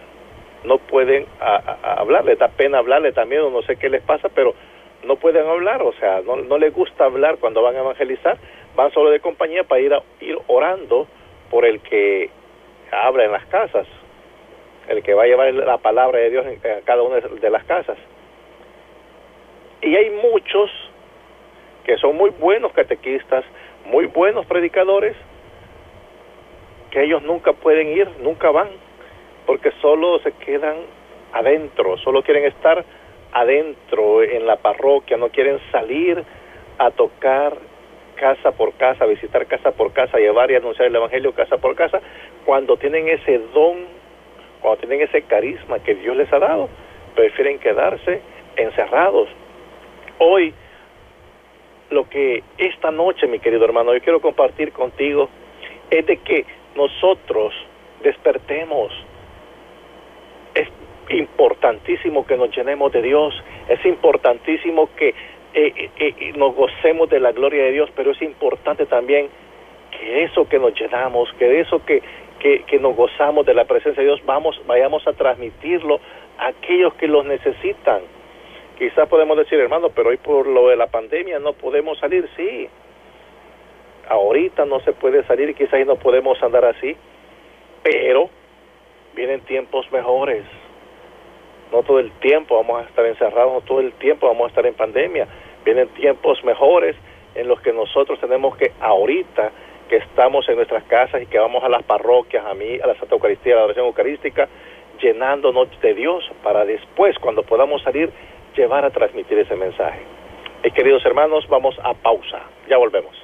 no 0.63 0.79
pueden 0.79 1.27
hablar, 1.41 2.25
les 2.25 2.39
da 2.39 2.47
pena 2.47 2.79
hablar, 2.79 3.03
miedo, 3.27 3.51
no 3.51 3.63
sé 3.63 3.75
qué 3.75 3.89
les 3.89 4.03
pasa, 4.03 4.29
pero 4.33 4.55
no 5.03 5.17
pueden 5.17 5.45
hablar, 5.45 5.83
o 5.83 5.93
sea, 5.95 6.21
no, 6.25 6.37
no 6.37 6.57
les 6.57 6.73
gusta 6.73 7.07
hablar 7.07 7.39
cuando 7.39 7.63
van 7.63 7.75
a 7.75 7.81
evangelizar, 7.81 8.39
van 8.77 8.93
solo 8.93 9.11
de 9.11 9.21
compañía 9.21 9.65
para 9.65 9.81
ir, 9.81 9.93
a, 9.95 10.03
ir 10.21 10.39
orando 10.47 11.07
por 11.51 11.65
el 11.65 11.81
que 11.81 12.31
habla 12.91 13.25
en 13.25 13.33
las 13.33 13.45
casas, 13.47 13.87
el 14.89 15.03
que 15.03 15.15
va 15.15 15.25
a 15.25 15.27
llevar 15.27 15.53
la 15.55 15.79
palabra 15.79 16.19
de 16.19 16.31
Dios 16.31 16.47
en, 16.47 16.61
cada 16.85 17.03
una 17.03 17.17
de 17.21 17.51
las 17.51 17.65
casas. 17.65 17.99
Y 19.83 19.95
hay 19.95 20.11
muchos 20.11 20.71
que 21.85 21.97
son 21.99 22.17
muy 22.17 22.31
buenos 22.31 22.73
catequistas, 22.73 23.45
muy 23.87 24.07
buenos 24.07 24.47
predicadores, 24.47 25.17
que 26.91 27.05
ellos 27.05 27.23
nunca 27.23 27.53
pueden 27.53 27.89
ir, 27.89 28.09
nunca 28.21 28.51
van, 28.51 28.69
porque 29.47 29.73
solo 29.81 30.19
se 30.21 30.33
quedan 30.33 30.77
adentro, 31.33 31.97
solo 31.99 32.23
quieren 32.23 32.45
estar 32.45 32.85
adentro 33.33 34.23
en 34.23 34.47
la 34.47 34.57
parroquia, 34.57 35.17
no 35.17 35.29
quieren 35.29 35.61
salir 35.71 36.23
a 36.79 36.91
tocar 36.91 37.57
casa 38.21 38.53
por 38.53 38.75
casa, 38.75 39.07
visitar 39.07 39.47
casa 39.47 39.71
por 39.73 39.95
casa, 39.95 40.19
llevar 40.19 40.51
y 40.51 40.55
anunciar 40.55 40.89
el 40.89 40.95
Evangelio 40.95 41.33
casa 41.33 41.57
por 41.57 41.75
casa, 41.75 42.01
cuando 42.45 42.77
tienen 42.77 43.09
ese 43.09 43.39
don, 43.55 43.87
cuando 44.61 44.81
tienen 44.81 45.01
ese 45.01 45.23
carisma 45.23 45.79
que 45.79 45.95
Dios 45.95 46.15
les 46.15 46.31
ha 46.31 46.39
dado, 46.39 46.69
prefieren 47.15 47.59
quedarse 47.59 48.21
encerrados. 48.57 49.31
Hoy, 50.19 50.53
lo 51.89 52.11
que 52.11 52.43
esta 52.59 52.91
noche, 52.91 53.27
mi 53.27 53.39
querido 53.39 53.65
hermano, 53.65 53.95
yo 53.95 54.03
quiero 54.03 54.21
compartir 54.21 54.71
contigo 54.73 55.31
es 55.91 56.05
de 56.05 56.19
que 56.19 56.45
nosotros 56.77 57.55
despertemos. 58.03 58.93
Es 60.55 60.69
importantísimo 61.09 62.27
que 62.27 62.37
nos 62.37 62.55
llenemos 62.55 62.93
de 62.93 63.01
Dios, 63.01 63.35
es 63.69 63.83
importantísimo 63.87 64.91
que 64.95 65.15
eh, 65.53 65.73
eh, 65.99 66.15
eh, 66.19 66.33
nos 66.37 66.55
gocemos 66.55 67.09
de 67.11 67.21
la 67.21 67.33
gloria 67.33 67.65
de 67.65 67.73
Dios, 67.73 67.91
pero 67.97 68.13
es 68.13 68.23
importante 68.23 68.87
también 68.87 69.29
que 69.91 70.25
eso 70.25 70.49
que 70.49 70.59
nos 70.59 70.75
llenamos, 70.79 71.33
que 71.39 71.61
eso 71.61 71.85
que, 71.85 72.03
que, 72.39 72.63
que 72.63 72.79
nos 72.79 72.95
gozamos 72.95 73.45
de 73.47 73.55
la 73.55 73.65
presencia 73.65 74.03
de 74.03 74.09
Dios, 74.09 74.25
vamos, 74.25 74.61
vayamos 74.67 75.07
a 75.07 75.13
transmitirlo 75.13 76.01
a 76.39 76.49
aquellos 76.49 76.95
que 76.95 77.09
los 77.09 77.27
necesitan. 77.27 78.03
Quizás 78.79 79.09
podemos 79.09 79.37
decir, 79.37 79.59
hermano, 79.59 79.91
pero 79.91 80.11
hoy 80.11 80.17
por 80.17 80.47
lo 80.47 80.69
de 80.69 80.77
la 80.77 80.87
pandemia 80.87 81.39
no 81.39 81.53
podemos 81.53 81.99
salir, 81.99 82.29
sí. 82.37 82.69
Ahorita 84.09 84.65
no 84.65 84.81
se 84.81 84.93
puede 84.93 85.25
salir, 85.25 85.55
quizás 85.55 85.85
no 85.87 85.97
podemos 85.97 86.43
andar 86.43 86.65
así, 86.65 86.97
pero 87.83 88.31
vienen 89.15 89.41
tiempos 89.41 89.91
mejores 89.93 90.45
no 91.73 91.83
todo 91.83 91.99
el 91.99 92.11
tiempo 92.13 92.57
vamos 92.57 92.83
a 92.83 92.89
estar 92.89 93.05
encerrados, 93.07 93.53
no 93.53 93.61
todo 93.61 93.81
el 93.81 93.93
tiempo 93.93 94.27
vamos 94.27 94.47
a 94.47 94.49
estar 94.49 94.67
en 94.67 94.75
pandemia. 94.75 95.27
Vienen 95.65 95.89
tiempos 95.89 96.43
mejores 96.45 96.97
en 97.35 97.49
los 97.49 97.61
que 97.61 97.73
nosotros 97.73 98.19
tenemos 98.21 98.57
que 98.57 98.73
ahorita 98.81 99.53
que 99.89 99.97
estamos 99.97 100.49
en 100.49 100.57
nuestras 100.57 100.85
casas 100.85 101.23
y 101.23 101.27
que 101.27 101.39
vamos 101.39 101.63
a 101.65 101.69
las 101.69 101.83
parroquias, 101.83 102.45
a 102.47 102.55
mí, 102.55 102.79
a 102.81 102.87
la 102.87 102.95
Santa 102.95 103.15
Eucaristía, 103.15 103.55
a 103.55 103.57
la 103.59 103.65
oración 103.65 103.87
eucarística, 103.87 104.49
llenándonos 105.03 105.69
de 105.81 105.95
Dios 105.95 106.25
para 106.45 106.65
después, 106.65 107.17
cuando 107.19 107.43
podamos 107.43 107.83
salir, 107.83 108.11
llevar 108.57 108.85
a 108.85 108.91
transmitir 108.91 109.39
ese 109.39 109.57
mensaje. 109.57 110.01
Y 110.63 110.71
queridos 110.71 111.05
hermanos, 111.05 111.45
vamos 111.49 111.77
a 111.83 111.95
pausa. 111.95 112.41
Ya 112.69 112.77
volvemos. 112.77 113.17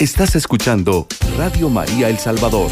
Estás 0.00 0.34
escuchando 0.34 1.06
Radio 1.36 1.68
María 1.68 2.08
El 2.08 2.16
Salvador, 2.16 2.70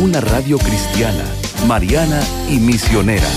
una 0.00 0.20
radio 0.20 0.56
cristiana 0.56 1.47
mariana 1.68 2.20
y 2.48 2.58
misionera. 2.60 3.28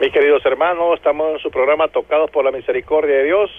Mis 0.00 0.10
queridos 0.14 0.44
hermanos, 0.46 0.96
estamos 0.96 1.32
en 1.32 1.38
su 1.40 1.50
programa 1.50 1.88
Tocados 1.88 2.30
por 2.30 2.42
la 2.42 2.50
Misericordia 2.50 3.16
de 3.16 3.24
Dios, 3.24 3.50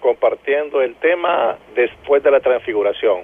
compartiendo 0.00 0.82
el 0.82 0.94
tema 0.96 1.56
después 1.74 2.22
de 2.22 2.30
la 2.30 2.40
transfiguración. 2.40 3.22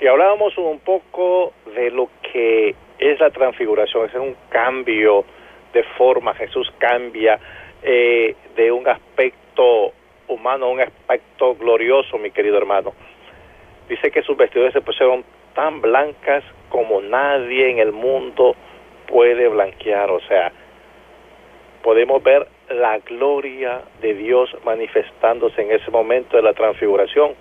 Y 0.00 0.06
hablábamos 0.08 0.58
un 0.58 0.80
poco 0.80 1.52
de 1.76 1.92
lo 1.92 2.10
que 2.32 2.74
es 2.98 3.20
la 3.20 3.30
transfiguración, 3.30 4.06
es 4.06 4.14
un 4.16 4.34
cambio 4.48 5.24
de 5.72 5.84
forma, 5.96 6.34
Jesús 6.34 6.72
cambia 6.78 7.38
eh, 7.84 8.34
de 8.56 8.72
un 8.72 8.88
aspecto 8.88 9.92
humano 10.26 10.66
a 10.66 10.70
un 10.70 10.80
aspecto 10.80 11.54
glorioso, 11.54 12.18
mi 12.18 12.32
querido 12.32 12.58
hermano. 12.58 12.94
Dice 13.88 14.10
que 14.10 14.22
sus 14.22 14.36
vestidos 14.36 14.72
se 14.72 14.80
pusieron 14.80 15.24
tan 15.54 15.80
blancas 15.80 16.44
como 16.68 17.00
nadie 17.00 17.70
en 17.70 17.78
el 17.78 17.92
mundo 17.92 18.56
puede 19.06 19.48
blanquear. 19.48 20.10
O 20.10 20.20
sea, 20.20 20.52
podemos 21.82 22.22
ver 22.22 22.46
la 22.70 22.98
gloria 22.98 23.82
de 24.00 24.14
Dios 24.14 24.50
manifestándose 24.64 25.62
en 25.62 25.72
ese 25.72 25.90
momento 25.90 26.36
de 26.36 26.42
la 26.42 26.54
transfiguración. 26.54 27.34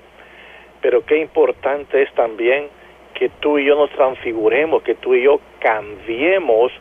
Pero 0.81 1.05
qué 1.05 1.17
importante 1.17 2.01
es 2.01 2.13
también 2.13 2.67
que 3.13 3.29
tú 3.39 3.59
y 3.59 3.65
yo 3.65 3.75
nos 3.75 3.91
transfiguremos, 3.91 4.83
que 4.83 4.95
tú 4.95 5.13
y 5.13 5.23
yo 5.23 5.39
cambiemos 5.59 6.71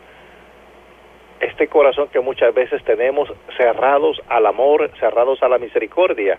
este 1.40 1.68
corazón 1.68 2.08
que 2.08 2.20
muchas 2.20 2.52
veces 2.54 2.82
tenemos 2.84 3.32
cerrados 3.56 4.20
al 4.28 4.46
amor, 4.46 4.90
cerrados 4.98 5.42
a 5.42 5.48
la 5.48 5.58
misericordia. 5.58 6.38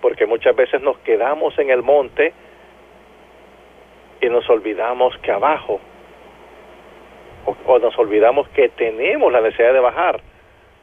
porque 0.00 0.26
muchas 0.26 0.54
veces 0.54 0.82
nos 0.82 0.98
quedamos 0.98 1.58
en 1.58 1.70
el 1.70 1.82
monte 1.82 2.34
y 4.24 4.30
nos 4.30 4.48
olvidamos 4.48 5.16
que 5.18 5.30
abajo, 5.30 5.80
o, 7.66 7.78
nos 7.78 7.96
olvidamos 7.98 8.48
que 8.48 8.70
tenemos 8.70 9.30
la 9.30 9.42
necesidad 9.42 9.74
de 9.74 9.80
bajar 9.80 10.20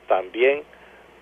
también 0.08 0.62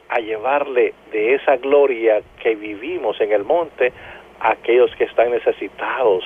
a 0.10 0.20
llevarle 0.20 0.94
de 1.12 1.36
esa 1.36 1.56
gloria 1.58 2.22
que 2.42 2.56
vivimos 2.56 3.20
en 3.22 3.32
el 3.32 3.46
monte 3.46 3.94
a 4.40 4.52
aquellos 4.52 4.94
que 4.96 5.06
están 5.06 5.32
necesitados, 5.32 6.24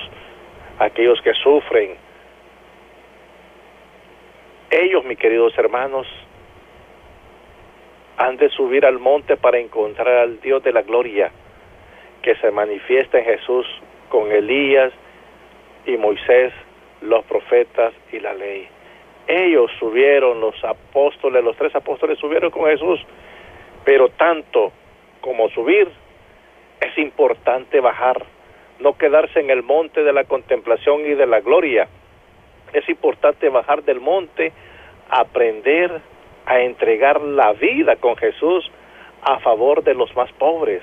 a 0.78 0.86
aquellos 0.86 1.20
que 1.22 1.32
sufren. 1.34 1.96
Ellos, 4.70 5.04
mis 5.04 5.18
queridos 5.18 5.56
hermanos, 5.58 6.08
han 8.16 8.36
de 8.36 8.48
subir 8.48 8.84
al 8.84 8.98
monte 8.98 9.36
para 9.36 9.58
encontrar 9.58 10.08
al 10.08 10.40
Dios 10.40 10.62
de 10.64 10.72
la 10.72 10.82
gloria 10.82 11.30
que 12.22 12.34
se 12.36 12.50
manifiesta 12.50 13.18
en 13.18 13.24
Jesús 13.26 13.66
con 14.08 14.32
Elías 14.32 14.92
y 15.86 15.96
Moisés, 15.96 16.52
los 17.00 17.24
profetas 17.24 17.92
y 18.12 18.20
la 18.20 18.34
ley. 18.34 18.68
Ellos 19.26 19.70
subieron, 19.78 20.40
los 20.40 20.62
apóstoles, 20.64 21.42
los 21.42 21.56
tres 21.56 21.74
apóstoles 21.74 22.18
subieron 22.18 22.50
con 22.50 22.66
Jesús, 22.66 23.00
pero 23.84 24.08
tanto 24.10 24.72
como 25.20 25.48
subir, 25.50 25.88
es 26.80 26.98
importante 26.98 27.80
bajar, 27.80 28.24
no 28.80 28.98
quedarse 28.98 29.40
en 29.40 29.50
el 29.50 29.62
monte 29.62 30.02
de 30.02 30.12
la 30.12 30.24
contemplación 30.24 31.00
y 31.00 31.14
de 31.14 31.26
la 31.26 31.40
gloria. 31.40 31.88
Es 32.72 32.86
importante 32.88 33.48
bajar 33.48 33.82
del 33.84 34.00
monte, 34.00 34.52
aprender 35.08 36.00
a 36.46 36.60
entregar 36.60 37.20
la 37.22 37.52
vida 37.52 37.96
con 37.96 38.16
Jesús 38.16 38.70
a 39.22 39.38
favor 39.38 39.82
de 39.82 39.94
los 39.94 40.14
más 40.14 40.30
pobres. 40.32 40.82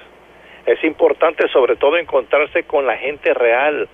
Es 0.65 0.83
importante 0.83 1.47
sobre 1.49 1.75
todo 1.75 1.97
encontrarse 1.97 2.63
con 2.63 2.87
la 2.87 2.97
gente 2.97 3.33
real, 3.33 3.87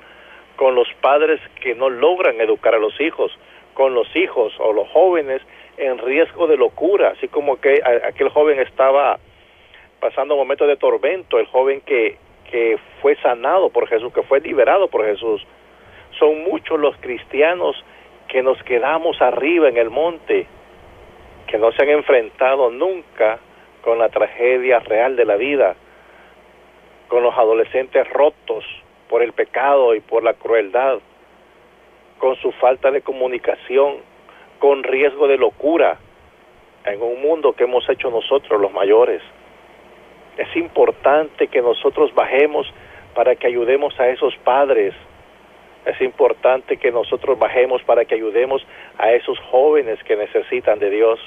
con 0.58 0.76
los 0.76 0.92
padres 1.02 1.40
que 1.62 1.76
no 1.76 1.90
logran 1.90 2.42
educar 2.42 2.76
a 2.76 2.80
los 2.80 3.00
hijos, 3.00 3.32
con 3.74 3.94
los 3.94 4.14
hijos 4.16 4.54
o 4.60 4.74
los 4.74 4.90
jóvenes 4.90 5.42
en 5.78 6.00
riesgo 6.00 6.48
de 6.48 6.58
locura, 6.58 7.10
así 7.16 7.28
como 7.28 7.62
que 7.62 7.80
aquel 8.04 8.30
joven 8.30 8.60
estaba 8.60 9.20
pasando 10.00 10.36
momentos 10.36 10.68
de 10.68 10.76
tormento, 10.76 11.40
el 11.40 11.46
joven 11.46 11.82
que, 11.82 12.18
que 12.50 12.80
fue 13.02 13.16
sanado 13.18 13.70
por 13.70 13.88
Jesús, 13.88 14.12
que 14.12 14.24
fue 14.24 14.42
liberado 14.42 14.88
por 14.88 15.06
Jesús. 15.06 15.46
Son 16.18 16.44
muchos 16.44 16.80
los 16.80 16.98
cristianos 16.98 17.76
que 18.28 18.42
nos 18.42 18.62
quedamos 18.64 19.22
arriba 19.22 19.70
en 19.70 19.78
el 19.78 19.92
monte, 19.92 20.48
que 21.46 21.60
no 21.60 21.72
se 21.72 21.84
han 21.84 21.90
enfrentado 21.90 22.72
nunca 22.72 23.38
con 23.84 24.00
la 24.00 24.10
tragedia 24.10 24.80
real 24.80 25.16
de 25.16 25.26
la 25.26 25.36
vida, 25.36 25.76
con 27.08 27.22
los 27.22 27.38
adolescentes 27.38 28.10
rotos 28.10 28.66
por 29.10 29.24
el 29.24 29.34
pecado 29.34 29.96
y 29.96 30.00
por 30.00 30.24
la 30.24 30.34
crueldad, 30.34 31.00
con 32.18 32.36
su 32.38 32.52
falta 32.54 32.92
de 32.92 33.02
comunicación, 33.02 33.96
con 34.60 34.84
riesgo 34.84 35.28
de 35.28 35.38
locura 35.38 35.98
en 36.86 37.02
un 37.02 37.22
mundo 37.22 37.54
que 37.54 37.66
hemos 37.66 37.88
hecho 37.90 38.10
nosotros 38.10 38.60
los 38.60 38.72
mayores. 38.72 39.22
Es 40.38 40.56
importante 40.56 41.48
que 41.48 41.62
nosotros 41.62 42.14
bajemos 42.14 42.72
para 43.14 43.36
que 43.36 43.48
ayudemos 43.48 44.00
a 44.00 44.08
esos 44.10 44.36
padres. 44.38 44.94
Es 45.86 46.00
importante 46.02 46.78
que 46.78 46.92
nosotros 46.92 47.40
bajemos 47.40 47.82
para 47.84 48.06
que 48.06 48.16
ayudemos 48.16 48.66
a 48.98 49.12
esos 49.12 49.40
jóvenes 49.52 50.02
que 50.04 50.16
necesitan 50.16 50.80
de 50.80 50.90
Dios 50.90 51.20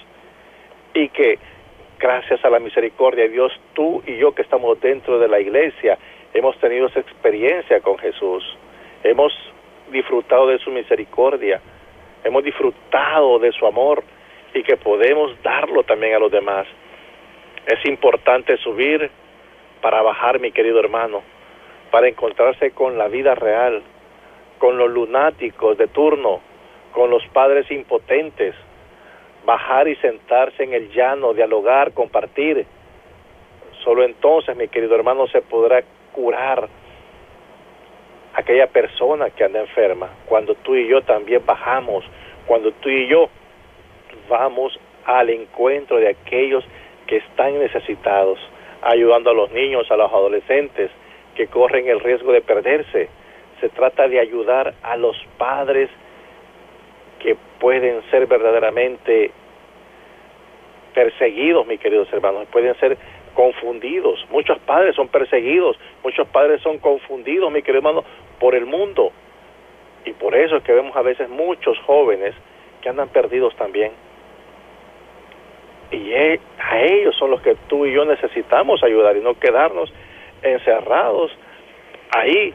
y 0.95 1.09
que 1.09 1.39
gracias 1.99 2.45
a 2.45 2.51
la 2.51 2.59
misericordia 2.59 3.25
de 3.25 3.31
Dios, 3.31 3.53
tú 3.75 4.03
y 4.07 4.17
yo 4.17 4.35
que 4.35 4.43
estamos 4.43 4.81
dentro 4.81 5.19
de 5.19 5.29
la 5.29 5.41
iglesia, 5.41 5.99
hemos 6.35 6.59
tenido 6.59 6.87
esa 6.87 7.01
experiencia 7.01 7.81
con 7.81 7.99
Jesús. 7.99 8.45
Hemos 9.03 9.33
disfrutado 9.91 10.47
de 10.47 10.59
su 10.59 10.71
misericordia, 10.71 11.61
hemos 12.25 12.45
disfrutado 12.45 13.39
de 13.39 13.53
su 13.53 13.67
amor 13.67 14.03
y 14.55 14.63
que 14.63 14.77
podemos 14.77 15.41
darlo 15.43 15.83
también 15.85 16.15
a 16.15 16.19
los 16.19 16.31
demás. 16.31 16.67
Es 17.67 17.85
importante 17.87 18.57
subir 18.59 19.11
para 19.81 20.03
bajar, 20.03 20.41
mi 20.41 20.53
querido 20.53 20.81
hermano, 20.81 21.23
para 21.91 22.09
encontrarse 22.09 22.71
con 22.73 22.99
la 22.99 23.09
vida 23.09 23.35
real, 23.35 23.83
con 24.59 24.77
los 24.79 24.91
lunáticos 24.91 25.77
de 25.79 25.89
turno, 25.89 26.41
con 26.93 27.11
los 27.11 27.27
padres 27.29 27.71
impotentes, 27.71 28.55
bajar 29.45 29.89
y 29.89 29.97
sentarse 29.97 30.65
en 30.65 30.75
el 30.75 30.93
llano, 30.93 31.33
dialogar, 31.33 31.93
compartir. 31.93 32.67
Solo 33.85 34.05
entonces, 34.05 34.57
mi 34.57 34.69
querido 34.69 34.95
hermano, 34.95 35.27
se 35.29 35.41
podrá 35.41 35.83
curar 36.13 36.69
aquella 38.35 38.67
persona 38.69 39.31
que 39.31 39.45
anda 39.45 39.61
enferma, 39.61 40.09
cuando 40.27 40.55
tú 40.55 40.75
y 40.77 40.89
yo 40.89 41.03
también 41.03 41.43
bajamos, 41.45 42.05
cuando 42.47 42.73
tú 42.73 42.89
y 42.89 43.09
yo 43.09 43.29
vamos 44.29 44.79
al 45.05 45.31
encuentro 45.31 45.99
de 45.99 46.09
aquellos 46.09 46.65
que 47.07 47.17
están 47.17 47.59
necesitados, 47.59 48.39
ayudando 48.83 49.31
a 49.31 49.35
los 49.35 49.51
niños, 49.51 49.91
a 49.91 49.97
los 49.97 50.11
adolescentes 50.11 50.91
que 51.35 51.49
corren 51.49 51.89
el 51.89 52.01
riesgo 52.01 52.33
de 52.33 52.41
perderse. 52.41 53.09
Se 53.61 53.69
trata 53.69 54.09
de 54.09 54.21
ayudar 54.21 54.75
a 54.83 54.97
los 54.97 55.17
padres 55.37 55.91
que 57.19 57.37
pueden 57.59 58.03
ser 58.11 58.27
verdaderamente 58.27 59.33
perseguidos, 60.95 61.67
mis 61.67 61.81
queridos 61.81 62.13
hermanos, 62.13 62.47
pueden 62.51 62.75
ser 62.81 62.97
confundidos. 63.41 64.27
Muchos 64.29 64.59
padres 64.59 64.95
son 64.95 65.09
perseguidos, 65.09 65.79
muchos 66.05 66.29
padres 66.29 66.61
son 66.61 66.77
confundidos, 66.79 67.51
mi 67.51 67.63
querido 67.63 67.79
hermano, 67.79 68.05
por 68.39 68.55
el 68.55 68.67
mundo. 68.67 69.13
Y 70.05 70.13
por 70.13 70.35
eso 70.35 70.57
es 70.57 70.63
que 70.63 70.75
vemos 70.75 70.95
a 70.95 71.01
veces 71.01 71.27
muchos 71.31 71.79
jóvenes 71.87 72.35
que 72.83 72.91
andan 72.91 73.09
perdidos 73.09 73.57
también. 73.57 73.93
Y 75.91 76.13
e, 76.13 76.39
a 76.59 76.83
ellos 76.83 77.17
son 77.17 77.31
los 77.31 77.41
que 77.41 77.57
tú 77.67 77.87
y 77.87 77.95
yo 77.95 78.05
necesitamos 78.05 78.83
ayudar 78.83 79.17
y 79.17 79.23
no 79.23 79.33
quedarnos 79.41 79.91
encerrados 80.43 81.33
ahí 82.11 82.53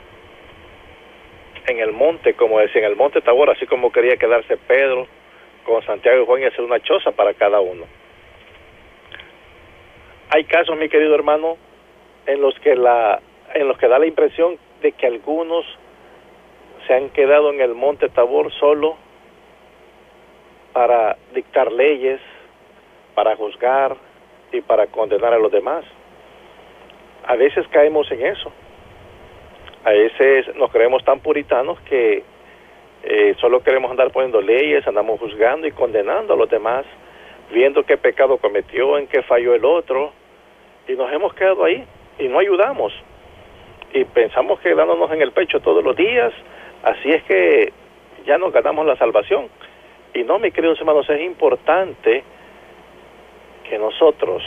en 1.65 1.79
el 1.79 1.93
monte, 1.93 2.35
como 2.35 2.59
decía, 2.59 2.81
en 2.81 2.91
el 2.91 2.95
monte 2.95 3.21
Tabor, 3.21 3.49
así 3.49 3.65
como 3.65 3.91
quería 3.91 4.17
quedarse 4.17 4.55
Pedro 4.55 5.07
con 5.63 5.83
Santiago 5.83 6.21
y 6.21 6.25
Juan 6.27 6.41
y 6.43 6.45
hacer 6.45 6.63
una 6.63 6.79
choza 6.79 7.11
para 7.11 7.33
cada 7.33 7.59
uno. 7.59 7.85
Hay 10.35 10.43
casos, 10.43 10.77
mi 10.77 10.89
querido 10.89 11.15
hermano, 11.15 11.55
en 12.25 12.41
los 12.41 12.59
que 12.59 12.75
la 12.75 13.21
en 13.53 13.69
los 13.69 13.77
que 13.77 13.87
da 13.87 13.97
la 13.97 14.05
impresión 14.05 14.57
de 14.81 14.91
que 14.91 15.07
algunos 15.07 15.65
se 16.85 16.93
han 16.93 17.07
quedado 17.11 17.53
en 17.53 17.61
el 17.61 17.73
monte 17.73 18.09
Tabor 18.09 18.51
solo 18.59 18.97
para 20.73 21.15
dictar 21.33 21.71
leyes, 21.71 22.19
para 23.13 23.37
juzgar 23.37 23.95
y 24.51 24.59
para 24.59 24.87
condenar 24.87 25.33
a 25.33 25.39
los 25.39 25.53
demás. 25.53 25.85
A 27.27 27.37
veces 27.37 27.65
caemos 27.69 28.11
en 28.11 28.25
eso. 28.25 28.51
A 29.85 29.91
veces 29.91 30.53
nos 30.57 30.69
creemos 30.69 31.01
tan 31.05 31.21
puritanos 31.21 31.79
que 31.87 32.25
eh, 33.03 33.35
solo 33.39 33.63
queremos 33.63 33.89
andar 33.89 34.11
poniendo 34.11 34.41
leyes, 34.41 34.85
andamos 34.85 35.17
juzgando 35.17 35.65
y 35.65 35.71
condenando 35.71 36.33
a 36.33 36.37
los 36.37 36.49
demás, 36.49 36.85
viendo 37.53 37.85
qué 37.85 37.95
pecado 37.95 38.37
cometió, 38.37 38.97
en 38.97 39.07
qué 39.07 39.21
falló 39.21 39.55
el 39.55 39.63
otro, 39.63 40.11
y 40.87 40.93
nos 40.93 41.11
hemos 41.11 41.33
quedado 41.33 41.63
ahí 41.63 41.83
y 42.19 42.27
no 42.27 42.39
ayudamos. 42.39 42.93
Y 43.93 44.03
pensamos 44.05 44.59
que 44.59 44.73
dándonos 44.73 45.11
en 45.11 45.21
el 45.21 45.31
pecho 45.31 45.59
todos 45.59 45.83
los 45.83 45.95
días, 45.95 46.33
así 46.83 47.09
es 47.09 47.23
que 47.23 47.73
ya 48.25 48.37
nos 48.37 48.51
ganamos 48.51 48.85
la 48.85 48.95
salvación. 48.97 49.49
Y 50.13 50.23
no, 50.23 50.39
mis 50.39 50.53
queridos 50.53 50.79
hermanos, 50.79 51.09
es 51.09 51.21
importante 51.21 52.23
que 53.69 53.77
nosotros 53.77 54.43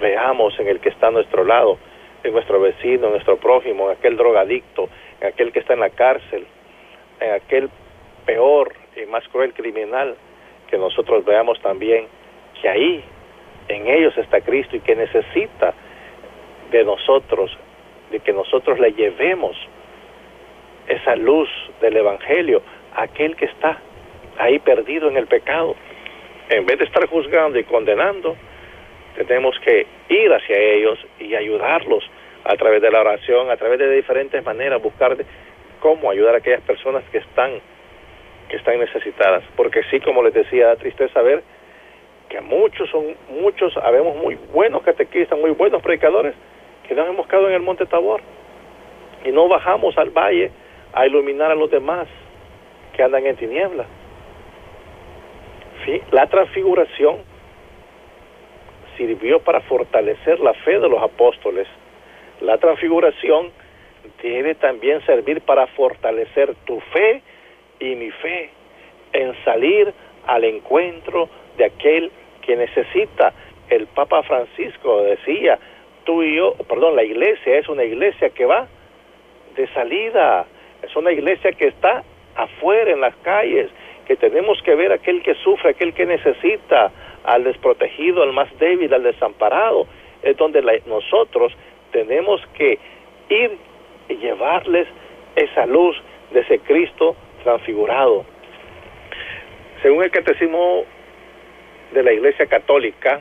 veamos 0.00 0.58
en 0.60 0.68
el 0.68 0.80
que 0.80 0.90
está 0.90 1.08
a 1.08 1.10
nuestro 1.10 1.44
lado, 1.44 1.78
en 2.22 2.32
nuestro 2.32 2.60
vecino, 2.60 3.06
en 3.06 3.12
nuestro 3.12 3.36
prójimo, 3.36 3.90
en 3.90 3.96
aquel 3.96 4.16
drogadicto, 4.16 4.88
en 5.20 5.28
aquel 5.28 5.52
que 5.52 5.60
está 5.60 5.74
en 5.74 5.80
la 5.80 5.90
cárcel, 5.90 6.46
en 7.20 7.32
aquel 7.32 7.70
peor 8.26 8.72
y 8.96 9.06
más 9.06 9.26
cruel 9.28 9.52
criminal, 9.54 10.16
que 10.68 10.78
nosotros 10.78 11.24
veamos 11.24 11.60
también 11.60 12.06
que 12.60 12.68
ahí, 12.68 13.04
en 13.70 13.86
ellos 13.86 14.16
está 14.18 14.40
Cristo 14.40 14.76
y 14.76 14.80
que 14.80 14.96
necesita 14.96 15.72
de 16.70 16.84
nosotros, 16.84 17.56
de 18.10 18.20
que 18.20 18.32
nosotros 18.32 18.78
le 18.80 18.92
llevemos 18.92 19.56
esa 20.88 21.14
luz 21.14 21.48
del 21.80 21.96
Evangelio 21.96 22.62
a 22.94 23.02
aquel 23.02 23.36
que 23.36 23.44
está 23.44 23.78
ahí 24.38 24.58
perdido 24.58 25.08
en 25.08 25.16
el 25.16 25.26
pecado. 25.26 25.76
En 26.48 26.66
vez 26.66 26.78
de 26.78 26.84
estar 26.84 27.06
juzgando 27.08 27.58
y 27.58 27.64
condenando, 27.64 28.36
tenemos 29.26 29.56
que 29.60 29.86
ir 30.08 30.32
hacia 30.32 30.58
ellos 30.58 30.98
y 31.20 31.34
ayudarlos 31.36 32.04
a 32.44 32.56
través 32.56 32.82
de 32.82 32.90
la 32.90 33.00
oración, 33.00 33.50
a 33.50 33.56
través 33.56 33.78
de 33.78 33.94
diferentes 33.94 34.44
maneras, 34.44 34.82
buscar 34.82 35.16
cómo 35.78 36.10
ayudar 36.10 36.34
a 36.34 36.38
aquellas 36.38 36.62
personas 36.62 37.04
que 37.12 37.18
están 37.18 37.52
que 38.48 38.56
están 38.56 38.80
necesitadas, 38.80 39.44
porque 39.54 39.82
sí, 39.92 40.00
como 40.00 40.24
les 40.24 40.34
decía, 40.34 40.66
da 40.66 40.74
tristeza 40.74 41.22
ver 41.22 41.44
que 42.30 42.40
muchos 42.40 42.88
son 42.90 43.14
muchos, 43.40 43.76
habemos 43.76 44.16
muy 44.16 44.36
buenos 44.54 44.82
catequistas, 44.82 45.38
muy 45.38 45.50
buenos 45.50 45.82
predicadores 45.82 46.34
que 46.86 46.94
nos 46.94 47.08
hemos 47.08 47.26
quedado 47.26 47.48
en 47.48 47.54
el 47.54 47.62
monte 47.62 47.84
Tabor 47.86 48.20
y 49.24 49.32
no 49.32 49.48
bajamos 49.48 49.98
al 49.98 50.10
valle 50.10 50.52
a 50.92 51.06
iluminar 51.06 51.50
a 51.50 51.56
los 51.56 51.70
demás 51.70 52.06
que 52.96 53.02
andan 53.02 53.26
en 53.26 53.36
tinieblas. 53.36 53.86
La 56.12 56.28
transfiguración 56.28 57.16
sirvió 58.96 59.40
para 59.40 59.60
fortalecer 59.62 60.38
la 60.38 60.54
fe 60.54 60.78
de 60.78 60.88
los 60.88 61.02
apóstoles. 61.02 61.66
La 62.40 62.58
transfiguración 62.58 63.50
debe 64.22 64.54
también 64.54 65.04
servir 65.04 65.40
para 65.40 65.66
fortalecer 65.68 66.54
tu 66.64 66.78
fe 66.92 67.22
y 67.80 67.96
mi 67.96 68.10
fe 68.12 68.50
en 69.14 69.34
salir 69.44 69.92
al 70.26 70.44
encuentro 70.44 71.28
de 71.56 71.64
aquel 71.64 72.12
que 72.42 72.56
necesita. 72.56 73.32
El 73.68 73.86
Papa 73.86 74.22
Francisco 74.22 75.02
decía, 75.02 75.58
tú 76.04 76.22
y 76.22 76.36
yo, 76.36 76.54
perdón, 76.68 76.96
la 76.96 77.04
iglesia 77.04 77.58
es 77.58 77.68
una 77.68 77.84
iglesia 77.84 78.30
que 78.30 78.44
va 78.44 78.66
de 79.56 79.66
salida, 79.68 80.46
es 80.82 80.94
una 80.96 81.12
iglesia 81.12 81.52
que 81.52 81.68
está 81.68 82.02
afuera 82.34 82.90
en 82.90 83.00
las 83.00 83.14
calles, 83.16 83.70
que 84.06 84.16
tenemos 84.16 84.60
que 84.62 84.74
ver 84.74 84.92
aquel 84.92 85.22
que 85.22 85.34
sufre, 85.36 85.70
aquel 85.70 85.94
que 85.94 86.06
necesita, 86.06 86.90
al 87.24 87.44
desprotegido, 87.44 88.22
al 88.22 88.32
más 88.32 88.48
débil, 88.58 88.92
al 88.92 89.02
desamparado. 89.02 89.86
Es 90.22 90.36
donde 90.36 90.62
nosotros 90.86 91.52
tenemos 91.92 92.40
que 92.56 92.78
ir 93.28 93.58
y 94.08 94.16
llevarles 94.16 94.88
esa 95.36 95.66
luz 95.66 95.96
de 96.32 96.40
ese 96.40 96.58
Cristo 96.60 97.14
transfigurado. 97.44 98.24
Según 99.82 100.04
el 100.04 100.10
catecismo 100.10 100.84
de 101.92 102.02
la 102.02 102.12
Iglesia 102.12 102.46
Católica, 102.46 103.20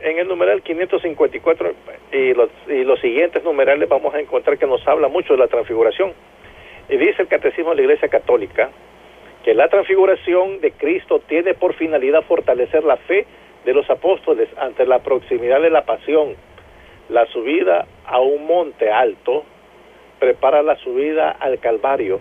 en 0.00 0.18
el 0.18 0.26
numeral 0.26 0.62
554 0.62 1.72
y 2.12 2.34
los, 2.34 3.00
siguientes 3.00 3.44
numerales 3.44 3.88
vamos 3.88 4.14
a 4.14 4.20
encontrar 4.20 4.58
que 4.58 4.66
nos 4.66 4.86
habla 4.86 5.08
mucho 5.08 5.34
de 5.34 5.38
la 5.38 5.46
transfiguración. 5.46 6.12
Y 6.88 6.96
dice 6.96 7.22
el 7.22 7.28
Catecismo 7.28 7.70
de 7.70 7.76
la 7.76 7.82
Iglesia 7.82 8.08
Católica 8.08 8.70
que 9.44 9.54
la 9.54 9.68
transfiguración 9.68 10.60
de 10.60 10.72
Cristo 10.72 11.20
tiene 11.20 11.54
por 11.54 11.74
finalidad 11.74 12.22
fortalecer 12.22 12.84
la 12.84 12.96
fe 12.96 13.26
de 13.64 13.74
los 13.74 13.88
apóstoles 13.90 14.48
ante 14.58 14.86
la 14.86 15.00
proximidad 15.00 15.60
de 15.60 15.70
la 15.70 15.84
pasión. 15.84 16.34
La 17.08 17.26
subida 17.26 17.86
a 18.04 18.20
un 18.20 18.46
monte 18.46 18.90
alto 18.90 19.44
prepara 20.18 20.62
la 20.62 20.76
subida 20.76 21.30
al 21.30 21.58
Calvario. 21.60 22.20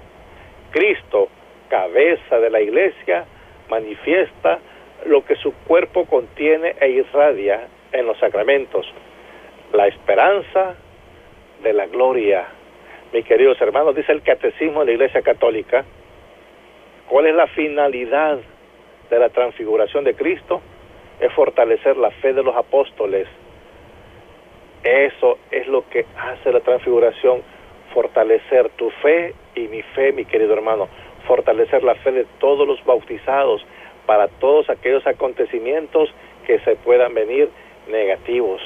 Cristo, 0.72 1.30
cabeza 1.70 2.40
de 2.40 2.50
la 2.50 2.62
iglesia, 2.62 3.26
manifiesta 3.70 4.60
lo 5.06 5.26
que 5.26 5.36
su 5.36 5.54
cuerpo 5.66 6.06
contiene 6.06 6.76
e 6.80 6.90
irradia 6.90 7.68
en 7.92 8.06
los 8.06 8.18
sacramentos, 8.20 8.86
la 9.74 9.88
esperanza 9.88 10.76
de 11.64 11.74
la 11.74 11.88
gloria. 11.88 12.46
Mis 13.14 13.26
queridos 13.26 13.60
hermanos, 13.62 13.96
dice 13.96 14.12
el 14.12 14.22
Catecismo 14.22 14.82
de 14.82 14.88
la 14.88 14.92
Iglesia 14.94 15.22
Católica, 15.22 15.84
¿cuál 17.10 17.28
es 17.28 17.36
la 17.36 17.48
finalidad 17.48 18.40
de 19.10 19.20
la 19.20 19.30
transfiguración 19.30 20.04
de 20.04 20.16
Cristo? 20.16 20.62
Es 21.20 21.32
fortalecer 21.34 21.98
la 21.98 22.12
fe 22.12 22.34
de 22.34 22.44
los 22.44 22.56
apóstoles. 22.56 23.28
Eso 24.84 25.38
es 25.52 25.68
lo 25.68 25.88
que 25.90 26.06
hace 26.18 26.52
la 26.52 26.62
transfiguración, 26.62 27.42
fortalecer 27.94 28.70
tu 28.72 28.90
fe 29.02 29.34
y 29.56 29.68
mi 29.68 29.82
fe, 29.82 30.12
mi 30.14 30.26
querido 30.26 30.54
hermano, 30.54 30.88
fortalecer 31.28 31.84
la 31.84 31.96
fe 31.96 32.12
de 32.12 32.26
todos 32.40 32.68
los 32.68 32.84
bautizados, 32.86 33.64
para 34.12 34.28
todos 34.28 34.70
aquellos 34.70 35.08
acontecimientos 35.08 36.14
que 36.46 36.60
se 36.66 36.76
puedan 36.76 37.14
venir 37.14 37.50
negativos. 37.88 38.62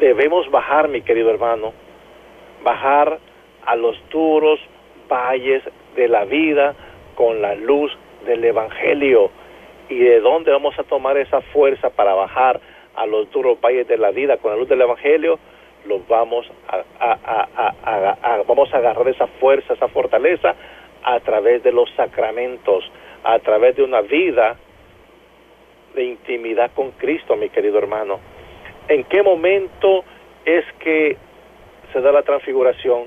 Debemos 0.00 0.50
bajar, 0.50 0.88
mi 0.88 1.02
querido 1.02 1.28
hermano, 1.28 1.74
bajar 2.64 3.18
a 3.66 3.76
los 3.76 3.94
duros 4.08 4.58
valles 5.06 5.62
de 5.96 6.08
la 6.08 6.24
vida 6.24 6.74
con 7.14 7.42
la 7.42 7.56
luz 7.56 7.92
del 8.24 8.42
Evangelio. 8.42 9.30
¿Y 9.90 9.98
de 9.98 10.20
dónde 10.20 10.50
vamos 10.50 10.78
a 10.78 10.82
tomar 10.84 11.18
esa 11.18 11.42
fuerza 11.42 11.90
para 11.90 12.14
bajar 12.14 12.58
a 12.96 13.04
los 13.04 13.30
duros 13.30 13.60
valles 13.60 13.86
de 13.86 13.98
la 13.98 14.12
vida 14.12 14.38
con 14.38 14.52
la 14.52 14.56
luz 14.56 14.66
del 14.70 14.80
Evangelio? 14.80 15.38
Los 15.84 16.08
vamos 16.08 16.50
a, 16.68 18.44
vamos 18.48 18.72
a 18.72 18.78
agarrar 18.78 19.08
esa 19.08 19.26
fuerza, 19.26 19.74
esa 19.74 19.88
fortaleza 19.88 20.54
a 21.02 21.20
través 21.20 21.62
de 21.62 21.72
los 21.72 21.90
sacramentos, 21.96 22.84
a 23.24 23.38
través 23.40 23.76
de 23.76 23.82
una 23.82 24.00
vida 24.00 24.56
de 25.94 26.04
intimidad 26.04 26.70
con 26.74 26.92
Cristo, 26.92 27.36
mi 27.36 27.48
querido 27.48 27.78
hermano. 27.78 28.20
¿En 28.88 29.04
qué 29.04 29.22
momento 29.22 30.04
es 30.44 30.64
que 30.80 31.16
se 31.92 32.00
da 32.00 32.12
la 32.12 32.22
transfiguración? 32.22 33.04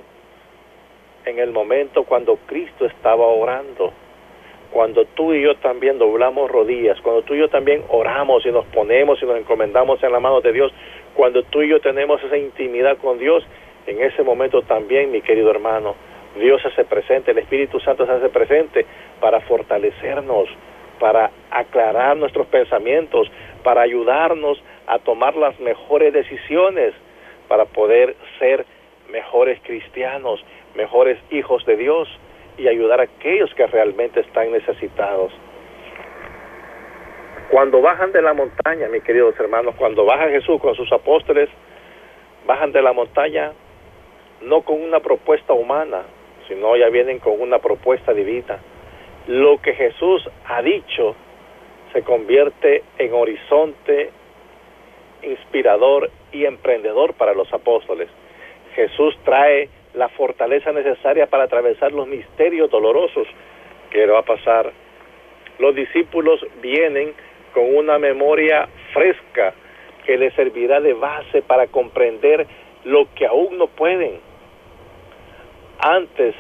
En 1.26 1.40
el 1.40 1.52
momento 1.52 2.04
cuando 2.04 2.38
Cristo 2.48 2.86
estaba 2.86 3.26
orando, 3.26 3.94
cuando 4.72 5.06
tú 5.06 5.34
y 5.34 5.44
yo 5.44 5.56
también 5.58 6.00
doblamos 6.00 6.50
rodillas, 6.50 7.00
cuando 7.02 7.22
tú 7.24 7.36
y 7.36 7.40
yo 7.40 7.50
también 7.50 7.84
oramos 7.90 8.46
y 8.46 8.52
nos 8.52 8.66
ponemos 8.68 9.22
y 9.22 9.26
nos 9.26 9.38
encomendamos 9.38 10.02
en 10.02 10.12
la 10.12 10.20
mano 10.20 10.42
de 10.42 10.54
Dios, 10.54 10.72
cuando 11.14 11.44
tú 11.44 11.62
y 11.62 11.70
yo 11.70 11.80
tenemos 11.82 12.24
esa 12.24 12.38
intimidad 12.38 12.98
con 12.98 13.20
Dios, 13.20 13.44
en 13.86 14.02
ese 14.02 14.24
momento 14.24 14.62
también, 14.62 15.12
mi 15.12 15.22
querido 15.22 15.52
hermano, 15.52 15.96
Dios 16.36 16.66
hace 16.66 16.86
presente, 16.86 17.32
el 17.32 17.40
Espíritu 17.40 17.80
Santo 17.80 18.06
se 18.06 18.12
hace 18.12 18.30
presente 18.30 18.86
para 19.20 19.42
fortalecernos, 19.42 20.50
para 21.00 21.32
aclarar 21.50 22.16
nuestros 22.16 22.48
pensamientos, 22.48 23.30
para 23.64 23.82
ayudarnos 23.82 24.62
a 24.88 25.00
tomar 25.00 25.36
las 25.36 25.60
mejores 25.60 26.14
decisiones, 26.14 26.94
para 27.48 27.66
poder 27.66 28.16
ser 28.40 28.66
mejores 29.10 29.60
cristianos, 29.64 30.44
mejores 30.76 31.18
hijos 31.32 31.66
de 31.66 31.76
Dios 31.76 32.08
y 32.58 32.68
ayudar 32.68 33.02
a 33.02 33.04
aquellos 33.04 33.54
que 33.56 33.68
realmente 33.68 34.22
están 34.22 34.52
necesitados. 34.52 35.34
Cuando 37.50 37.82
bajan 37.82 38.14
de 38.14 38.22
la 38.22 38.34
montaña, 38.34 38.88
mis 38.88 39.04
queridos 39.04 39.38
hermanos, 39.38 39.76
cuando 39.78 40.06
baja 40.06 40.30
Jesús 40.30 40.62
con 40.62 40.74
sus 40.76 40.90
apóstoles, 40.94 41.50
bajan 42.46 42.72
de 42.72 42.82
la 42.82 42.94
montaña 42.94 43.52
no 44.42 44.62
con 44.62 44.82
una 44.82 45.02
propuesta 45.02 45.54
humana, 45.54 46.04
sino 46.52 46.76
ya 46.76 46.90
vienen 46.90 47.20
con 47.20 47.40
una 47.40 47.60
propuesta 47.60 48.14
divina. 48.14 48.60
Lo 49.28 49.62
que 49.62 49.74
Jesús 49.74 50.30
ha 50.46 50.62
dicho 50.62 51.16
se 51.94 52.02
convierte 52.02 52.84
en 52.98 53.14
horizonte 53.14 54.10
inspirador 55.24 56.12
y 56.34 56.44
emprendedor 56.44 57.14
para 57.14 57.34
los 57.34 57.52
apóstoles. 57.54 58.10
Jesús 58.76 59.18
trae 59.24 59.70
la 59.94 60.10
fortaleza 60.10 60.74
necesaria 60.74 61.28
para 61.28 61.44
atravesar 61.44 61.94
los 61.94 62.08
misterios 62.08 62.70
dolorosos 62.70 63.28
que 63.90 64.06
va 64.08 64.20
a 64.20 64.24
pasar. 64.24 64.74
Los 65.58 65.74
discípulos 65.74 66.46
vienen 66.62 67.14
con 67.54 67.76
una 67.76 67.98
memoria 67.98 68.68
fresca 68.92 69.54
que 70.06 70.18
les 70.18 70.34
servirá 70.34 70.82
de 70.82 70.94
base 70.94 71.44
para 71.44 71.68
comprender 71.68 72.46
lo 72.84 73.08
que 73.16 73.26
aún 73.26 73.58
no 73.58 73.68
pueden 73.68 74.31
antes 75.82 76.36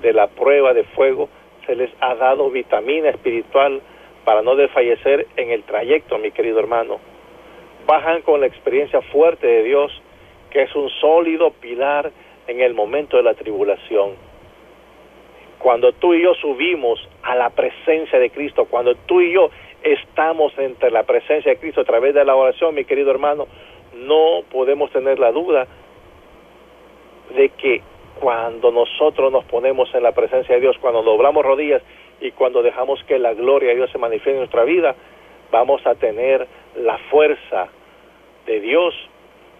de 0.00 0.12
la 0.12 0.28
prueba 0.28 0.72
de 0.72 0.84
fuego 0.84 1.28
se 1.66 1.74
les 1.74 1.90
ha 2.00 2.14
dado 2.14 2.50
vitamina 2.50 3.10
espiritual 3.10 3.80
para 4.24 4.42
no 4.42 4.56
desfallecer 4.56 5.26
en 5.36 5.50
el 5.50 5.64
trayecto, 5.64 6.18
mi 6.18 6.30
querido 6.30 6.58
hermano. 6.58 6.98
Bajan 7.86 8.22
con 8.22 8.40
la 8.40 8.46
experiencia 8.46 9.02
fuerte 9.02 9.46
de 9.46 9.62
Dios, 9.64 9.92
que 10.50 10.62
es 10.62 10.74
un 10.74 10.88
sólido 11.00 11.50
pilar 11.50 12.10
en 12.46 12.60
el 12.60 12.74
momento 12.74 13.16
de 13.16 13.22
la 13.22 13.34
tribulación. 13.34 14.12
Cuando 15.58 15.92
tú 15.92 16.14
y 16.14 16.22
yo 16.22 16.34
subimos 16.34 17.06
a 17.22 17.34
la 17.34 17.50
presencia 17.50 18.18
de 18.18 18.30
Cristo, 18.30 18.66
cuando 18.66 18.94
tú 18.94 19.20
y 19.20 19.32
yo 19.32 19.50
estamos 19.82 20.56
entre 20.58 20.90
la 20.90 21.02
presencia 21.02 21.52
de 21.52 21.58
Cristo 21.58 21.80
a 21.80 21.84
través 21.84 22.14
de 22.14 22.24
la 22.24 22.34
oración, 22.34 22.74
mi 22.74 22.84
querido 22.84 23.10
hermano, 23.10 23.46
no 23.94 24.42
podemos 24.50 24.90
tener 24.90 25.18
la 25.18 25.32
duda 25.32 25.66
de 27.34 27.48
que 27.50 27.82
cuando 28.20 28.70
nosotros 28.70 29.32
nos 29.32 29.44
ponemos 29.44 29.92
en 29.94 30.02
la 30.02 30.12
presencia 30.12 30.54
de 30.54 30.60
Dios, 30.60 30.76
cuando 30.80 31.02
doblamos 31.02 31.44
rodillas 31.44 31.82
y 32.20 32.30
cuando 32.30 32.62
dejamos 32.62 33.02
que 33.04 33.18
la 33.18 33.34
gloria 33.34 33.70
de 33.70 33.76
Dios 33.76 33.90
se 33.90 33.98
manifieste 33.98 34.32
en 34.32 34.38
nuestra 34.38 34.64
vida, 34.64 34.94
vamos 35.50 35.84
a 35.86 35.94
tener 35.94 36.46
la 36.76 36.98
fuerza 37.10 37.68
de 38.46 38.60
Dios 38.60 38.94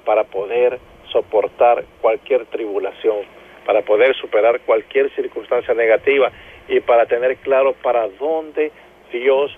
para 0.04 0.24
poder 0.24 0.78
soportar 1.10 1.84
cualquier 2.00 2.46
tribulación, 2.46 3.18
para 3.66 3.82
poder 3.82 4.14
superar 4.16 4.60
cualquier 4.60 5.10
circunstancia 5.14 5.74
negativa 5.74 6.30
y 6.68 6.80
para 6.80 7.06
tener 7.06 7.36
claro 7.38 7.74
para 7.82 8.08
dónde 8.08 8.72
Dios 9.12 9.56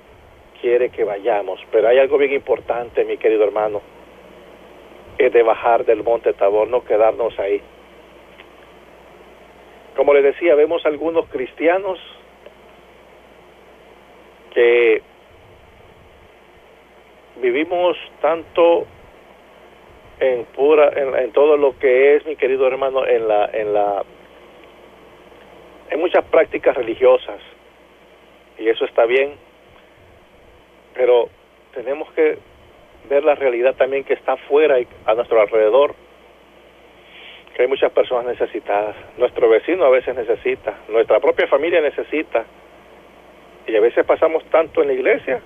quiere 0.61 0.91
que 0.91 1.05
vayamos. 1.05 1.61
Pero 1.71 1.89
hay 1.89 1.99
algo 1.99 2.19
bien 2.19 2.33
importante, 2.33 3.05
mi 3.05 3.17
querido 3.17 3.45
hermano, 3.45 3.81
es 5.19 5.33
de 5.33 5.43
bajar 5.43 5.85
del 5.85 6.03
monte 6.03 6.33
Tabor, 6.35 6.69
no 6.69 6.85
quedarnos 6.85 7.39
ahí 7.39 7.63
como 9.97 10.15
les 10.15 10.23
decía, 10.23 10.55
vemos 10.55 10.85
algunos 10.87 11.27
cristianos 11.29 11.99
que 14.55 15.03
vivimos 17.41 17.97
tanto 18.21 18.87
en 20.21 20.45
pura 20.47 20.91
en, 20.95 21.33
todo 21.33 21.57
lo 21.57 21.79
que 21.79 22.17
es 22.17 22.27
mi 22.27 22.37
querido 22.37 22.67
hermano 22.67 23.07
en 23.07 23.29
la 23.29 23.51
en 23.53 23.75
la 23.75 24.05
en 25.91 26.01
muchas 26.01 26.25
prácticas 26.27 26.77
religiosas. 26.77 27.41
Y 28.59 28.69
eso 28.69 28.85
está 28.87 29.05
bien 29.05 29.35
pero 30.97 31.29
tenemos 31.75 32.11
que 32.13 32.39
ver 33.09 33.23
la 33.23 33.35
realidad 33.35 33.75
también 33.77 34.03
que 34.05 34.15
está 34.15 34.33
afuera 34.33 34.81
y 34.81 34.89
a 35.05 35.15
nuestro 35.15 35.41
alrededor 35.41 35.95
que 37.57 37.63
hay 37.63 37.69
muchas 37.69 37.91
personas 37.91 38.27
necesitadas. 38.27 38.95
Nuestro 39.17 39.49
vecino 39.49 39.87
a 39.87 39.89
veces 39.89 40.15
necesita, 40.15 40.75
nuestra 40.89 41.21
propia 41.21 41.47
familia 41.47 41.81
necesita. 41.81 42.45
Y 43.67 43.75
a 43.75 43.81
veces 43.81 44.05
pasamos 44.05 44.45
tanto 44.51 44.83
en 44.83 44.89
la 44.89 44.93
iglesia 44.93 45.41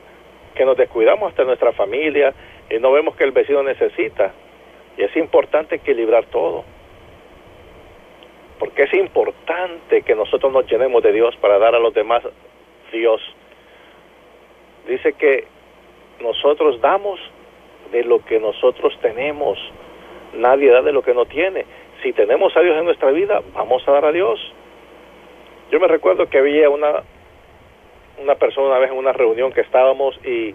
que 0.57 0.65
nos 0.65 0.77
descuidamos 0.77 1.31
hasta 1.31 1.45
nuestra 1.45 1.71
familia 1.71 2.35
y 2.69 2.81
no 2.81 2.91
vemos 2.91 3.15
que 3.15 3.23
el 3.23 3.31
vecino 3.31 3.63
necesita. 3.63 4.33
Y 4.97 5.05
es 5.05 5.17
importante 5.17 5.77
equilibrar 5.77 6.25
todo. 6.27 6.65
Porque 8.59 8.83
es 8.83 8.95
importante 8.95 10.03
que 10.03 10.17
nosotros 10.17 10.53
nos 10.53 10.67
llenemos 10.67 11.05
de 11.05 11.13
Dios 11.13 11.37
para 11.37 11.61
dar 11.61 11.77
a 11.77 11.79
los 11.79 11.95
demás 11.95 12.25
Dios. 12.91 13.23
Dice 14.89 15.13
que 15.13 15.45
nosotros 16.21 16.81
damos 16.81 17.21
de 17.93 18.03
lo 18.03 18.19
que 18.25 18.41
nosotros 18.41 18.99
tenemos. 19.01 19.61
Nadie 20.35 20.71
da 20.71 20.83
de 20.83 20.93
lo 20.93 21.03
que 21.03 21.15
no 21.15 21.25
tiene 21.27 21.65
si 22.03 22.13
tenemos 22.13 22.57
a 22.57 22.61
Dios 22.61 22.77
en 22.77 22.85
nuestra 22.85 23.11
vida, 23.11 23.41
vamos 23.55 23.87
a 23.87 23.93
dar 23.93 24.05
a 24.07 24.13
Dios. 24.13 24.41
Yo 25.71 25.81
me 25.81 25.89
recuerdo 25.89 26.29
que 26.29 26.39
había 26.39 26.69
una, 26.69 27.03
una 28.23 28.35
persona 28.35 28.69
una 28.69 28.79
vez 28.79 28.91
en 28.91 28.99
una 28.99 29.13
reunión 29.13 29.53
que 29.53 29.61
estábamos 29.61 30.19
y, 30.25 30.55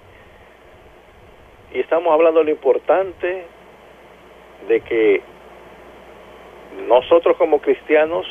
y 1.74 1.80
estamos 1.80 2.14
hablando 2.14 2.40
de 2.40 2.46
lo 2.46 2.52
importante 2.52 3.46
de 4.68 4.82
que 4.82 5.22
nosotros 6.88 7.38
como 7.38 7.60
cristianos 7.62 8.26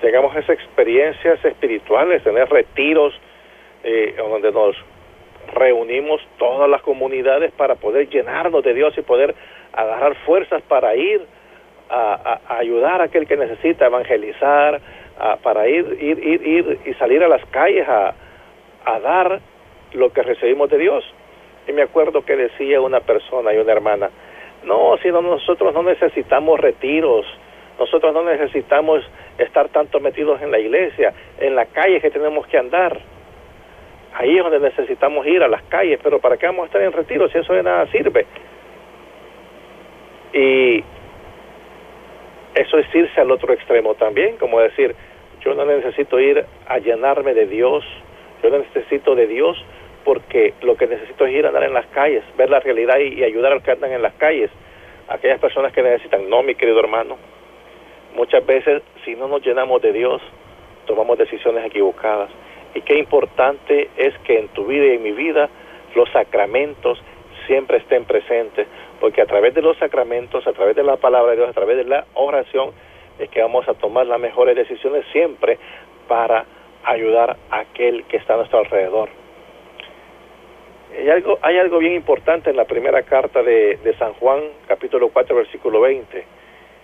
tengamos 0.00 0.34
esas 0.36 0.50
experiencias 0.50 1.44
espirituales, 1.44 2.22
tener 2.22 2.48
retiros 2.48 3.14
eh, 3.84 4.14
donde 4.16 4.52
nos 4.52 4.76
reunimos 5.54 6.20
todas 6.38 6.68
las 6.68 6.82
comunidades 6.82 7.52
para 7.52 7.74
poder 7.76 8.08
llenarnos 8.08 8.62
de 8.62 8.74
Dios 8.74 8.96
y 8.96 9.02
poder 9.02 9.34
agarrar 9.72 10.14
fuerzas 10.24 10.62
para 10.62 10.94
ir 10.94 11.22
a, 11.92 12.40
ayudar 12.58 13.00
a 13.00 13.04
aquel 13.04 13.26
que 13.26 13.36
necesita 13.36 13.86
evangelizar, 13.86 14.80
para 15.42 15.68
ir, 15.68 15.98
ir, 16.00 16.18
ir, 16.18 16.46
ir 16.46 16.78
y 16.84 16.94
salir 16.94 17.22
a 17.22 17.28
las 17.28 17.44
calles 17.46 17.86
a, 17.88 18.14
a 18.84 19.00
dar 19.00 19.40
lo 19.92 20.12
que 20.12 20.22
recibimos 20.22 20.70
de 20.70 20.78
Dios. 20.78 21.04
Y 21.68 21.72
me 21.72 21.82
acuerdo 21.82 22.24
que 22.24 22.34
decía 22.34 22.80
una 22.80 23.00
persona 23.00 23.52
y 23.52 23.58
una 23.58 23.72
hermana, 23.72 24.10
no, 24.64 24.96
si 25.02 25.10
no, 25.10 25.22
nosotros 25.22 25.72
no 25.74 25.82
necesitamos 25.82 26.58
retiros, 26.58 27.26
nosotros 27.78 28.12
no 28.14 28.24
necesitamos 28.24 29.04
estar 29.38 29.68
tanto 29.68 30.00
metidos 30.00 30.40
en 30.42 30.50
la 30.50 30.58
iglesia, 30.58 31.12
en 31.38 31.54
la 31.54 31.66
calle 31.66 32.00
que 32.00 32.10
tenemos 32.10 32.46
que 32.46 32.58
andar. 32.58 32.98
Ahí 34.14 34.36
es 34.36 34.42
donde 34.42 34.60
necesitamos 34.60 35.26
ir 35.26 35.42
a 35.42 35.48
las 35.48 35.62
calles, 35.64 35.98
pero 36.02 36.18
¿para 36.20 36.36
qué 36.36 36.46
vamos 36.46 36.64
a 36.64 36.66
estar 36.66 36.82
en 36.82 36.92
retiro 36.92 37.28
si 37.28 37.38
eso 37.38 37.52
de 37.54 37.62
nada 37.62 37.86
sirve? 37.86 38.26
Y 40.32 40.84
eso 42.54 42.78
es 42.78 42.94
irse 42.94 43.20
al 43.20 43.30
otro 43.30 43.52
extremo 43.52 43.94
también, 43.94 44.36
como 44.36 44.60
decir, 44.60 44.94
yo 45.44 45.54
no 45.54 45.64
necesito 45.64 46.20
ir 46.20 46.44
a 46.66 46.78
llenarme 46.78 47.34
de 47.34 47.46
Dios, 47.46 47.84
yo 48.42 48.50
no 48.50 48.58
necesito 48.58 49.14
de 49.14 49.26
Dios 49.26 49.56
porque 50.04 50.54
lo 50.62 50.76
que 50.76 50.86
necesito 50.86 51.26
es 51.26 51.32
ir 51.32 51.44
a 51.44 51.48
andar 51.48 51.64
en 51.64 51.74
las 51.74 51.86
calles, 51.86 52.24
ver 52.36 52.50
la 52.50 52.60
realidad 52.60 52.98
y, 52.98 53.22
ayudar 53.22 53.52
a 53.52 53.60
que 53.60 53.70
andan 53.70 53.92
en 53.92 54.02
las 54.02 54.14
calles, 54.14 54.50
aquellas 55.08 55.40
personas 55.40 55.72
que 55.72 55.82
necesitan. 55.82 56.28
No, 56.28 56.42
mi 56.42 56.54
querido 56.54 56.80
hermano, 56.80 57.16
muchas 58.14 58.44
veces 58.44 58.82
si 59.04 59.14
no 59.14 59.28
nos 59.28 59.42
llenamos 59.44 59.80
de 59.80 59.92
Dios, 59.92 60.20
tomamos 60.86 61.18
decisiones 61.18 61.64
equivocadas. 61.64 62.30
Y 62.74 62.80
qué 62.82 62.98
importante 62.98 63.90
es 63.96 64.16
que 64.24 64.38
en 64.38 64.48
tu 64.48 64.66
vida 64.66 64.86
y 64.86 64.96
en 64.96 65.02
mi 65.02 65.12
vida 65.12 65.48
los 65.94 66.10
sacramentos 66.10 67.00
siempre 67.46 67.78
estén 67.78 68.04
presentes, 68.04 68.66
porque 69.00 69.22
a 69.22 69.26
través 69.26 69.54
de 69.54 69.62
los 69.62 69.76
sacramentos, 69.78 70.46
a 70.46 70.52
través 70.52 70.76
de 70.76 70.82
la 70.82 70.96
palabra 70.96 71.32
de 71.32 71.38
Dios, 71.38 71.50
a 71.50 71.52
través 71.52 71.76
de 71.76 71.84
la 71.84 72.04
oración, 72.14 72.72
es 73.18 73.28
que 73.30 73.40
vamos 73.42 73.68
a 73.68 73.74
tomar 73.74 74.06
las 74.06 74.20
mejores 74.20 74.56
decisiones 74.56 75.04
siempre 75.12 75.58
para 76.08 76.44
ayudar 76.84 77.36
a 77.50 77.60
aquel 77.60 78.04
que 78.04 78.16
está 78.16 78.34
a 78.34 78.38
nuestro 78.38 78.60
alrededor. 78.60 79.08
Hay 80.98 81.08
algo, 81.08 81.38
hay 81.40 81.58
algo 81.58 81.78
bien 81.78 81.94
importante 81.94 82.50
en 82.50 82.56
la 82.56 82.66
primera 82.66 83.02
carta 83.02 83.42
de, 83.42 83.78
San 83.98 84.12
Juan, 84.14 84.40
capítulo 84.66 85.08
4, 85.08 85.36
versículo 85.36 85.80
20. 85.80 86.24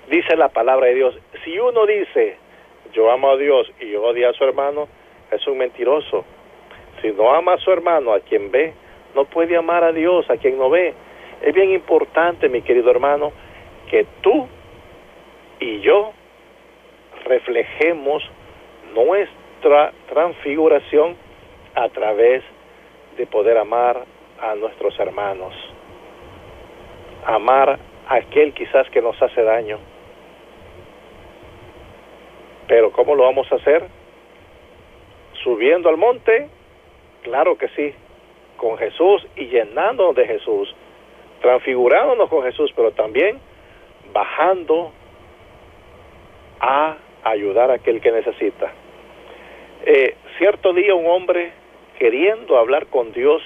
Dice 0.09 0.37
la 0.37 0.49
palabra 0.49 0.87
de 0.87 0.95
Dios, 0.95 1.19
si 1.45 1.59
uno 1.59 1.85
dice, 1.85 2.37
yo 2.95 3.11
amo 3.11 3.31
a 3.31 3.37
Dios 3.37 3.71
y 3.81 3.95
odia 3.97 4.31
a 4.31 4.33
su 4.33 4.45
hermano, 4.45 4.89
es 5.31 5.47
un 5.47 5.59
mentiroso. 5.59 6.25
Si 7.03 7.13
no 7.13 7.35
ama 7.35 7.55
a 7.55 7.59
su 7.59 7.71
hermano, 7.71 8.15
a 8.15 8.21
quien 8.21 8.51
ve, 8.51 8.73
no 9.19 9.25
puede 9.25 9.57
amar 9.57 9.83
a 9.83 9.91
Dios, 9.91 10.31
a 10.31 10.37
quien 10.37 10.57
no 10.57 10.71
ve. 10.71 10.95
Es 11.43 11.53
bien 11.53 11.73
importante, 11.73 12.49
mi 12.49 12.63
querido 12.63 12.89
hermano, 12.93 13.33
que 13.91 14.07
tú 14.21 14.47
y 15.59 15.81
yo 15.81 16.13
reflejemos 17.25 18.23
nuestra 18.95 19.93
transfiguración 20.09 21.17
a 21.75 21.89
través 21.89 22.45
de 23.17 23.27
poder 23.27 23.59
amar 23.59 24.05
a 24.41 24.55
nuestros 24.55 24.97
hermanos, 25.01 25.53
amar 27.27 27.81
a 28.07 28.15
aquel 28.15 28.55
quizás 28.55 28.89
que 28.91 29.03
nos 29.03 29.21
hace 29.21 29.43
daño. 29.43 29.81
Pero 32.69 32.93
¿cómo 32.93 33.17
lo 33.17 33.25
vamos 33.25 33.51
a 33.51 33.57
hacer? 33.57 33.85
¿Subiendo 35.43 35.89
al 35.89 35.97
monte? 35.97 36.49
Claro 37.23 37.59
que 37.59 37.67
sí, 37.71 37.93
con 38.59 38.77
Jesús 38.77 39.27
y 39.37 39.47
llenándonos 39.47 40.15
de 40.15 40.27
Jesús 40.27 40.75
transfigurándonos 41.41 42.29
con 42.29 42.43
Jesús, 42.43 42.73
pero 42.75 42.91
también 42.93 43.39
bajando 44.13 44.93
a 46.61 46.97
ayudar 47.25 47.71
a 47.71 47.75
aquel 47.75 48.01
que 48.01 48.13
necesita. 48.13 48.73
Eh, 49.85 50.17
cierto 50.39 50.73
día 50.73 50.95
un 50.95 51.07
hombre, 51.07 51.53
queriendo 51.99 52.59
hablar 52.59 52.87
con 52.87 53.13
Dios, 53.13 53.43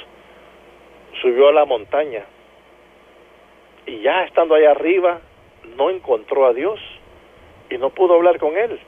subió 1.20 1.48
a 1.48 1.53
la 1.53 1.64
montaña 1.64 2.25
y 3.87 4.01
ya 4.01 4.25
estando 4.25 4.55
allá 4.55 4.70
arriba, 4.70 5.20
no 5.77 5.90
encontró 5.90 6.46
a 6.46 6.53
Dios 6.53 6.81
y 7.70 7.79
no 7.79 7.90
pudo 7.90 8.14
hablar 8.14 8.38
con 8.38 8.57
él. 8.57 8.79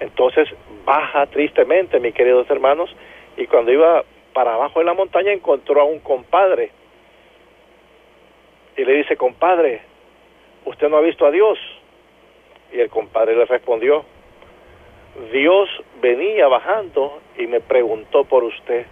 Entonces 0.00 0.48
baja 0.84 1.26
tristemente, 1.26 2.00
mis 2.00 2.14
queridos 2.14 2.48
hermanos, 2.50 2.94
y 3.36 3.46
cuando 3.46 3.70
iba 3.70 4.02
para 4.40 4.54
abajo 4.54 4.78
de 4.78 4.86
la 4.86 4.94
montaña 4.94 5.32
encontró 5.32 5.82
a 5.82 5.84
un 5.84 5.98
compadre 5.98 6.70
y 8.74 8.82
le 8.86 8.94
dice, 8.94 9.14
compadre, 9.14 9.82
¿usted 10.64 10.88
no 10.88 10.96
ha 10.96 11.02
visto 11.02 11.26
a 11.26 11.30
Dios? 11.30 11.58
Y 12.72 12.80
el 12.80 12.88
compadre 12.88 13.36
le 13.36 13.44
respondió, 13.44 14.02
Dios 15.30 15.68
venía 16.00 16.48
bajando 16.48 17.20
y 17.36 17.48
me 17.48 17.60
preguntó 17.60 18.24
por 18.24 18.44
usted. 18.44 18.86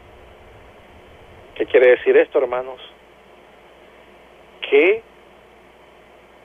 ¿Qué 1.55 1.65
quiere 1.65 1.93
decir 1.93 2.15
esto, 2.19 2.41
hermanos? 2.41 2.79
Que 4.69 5.01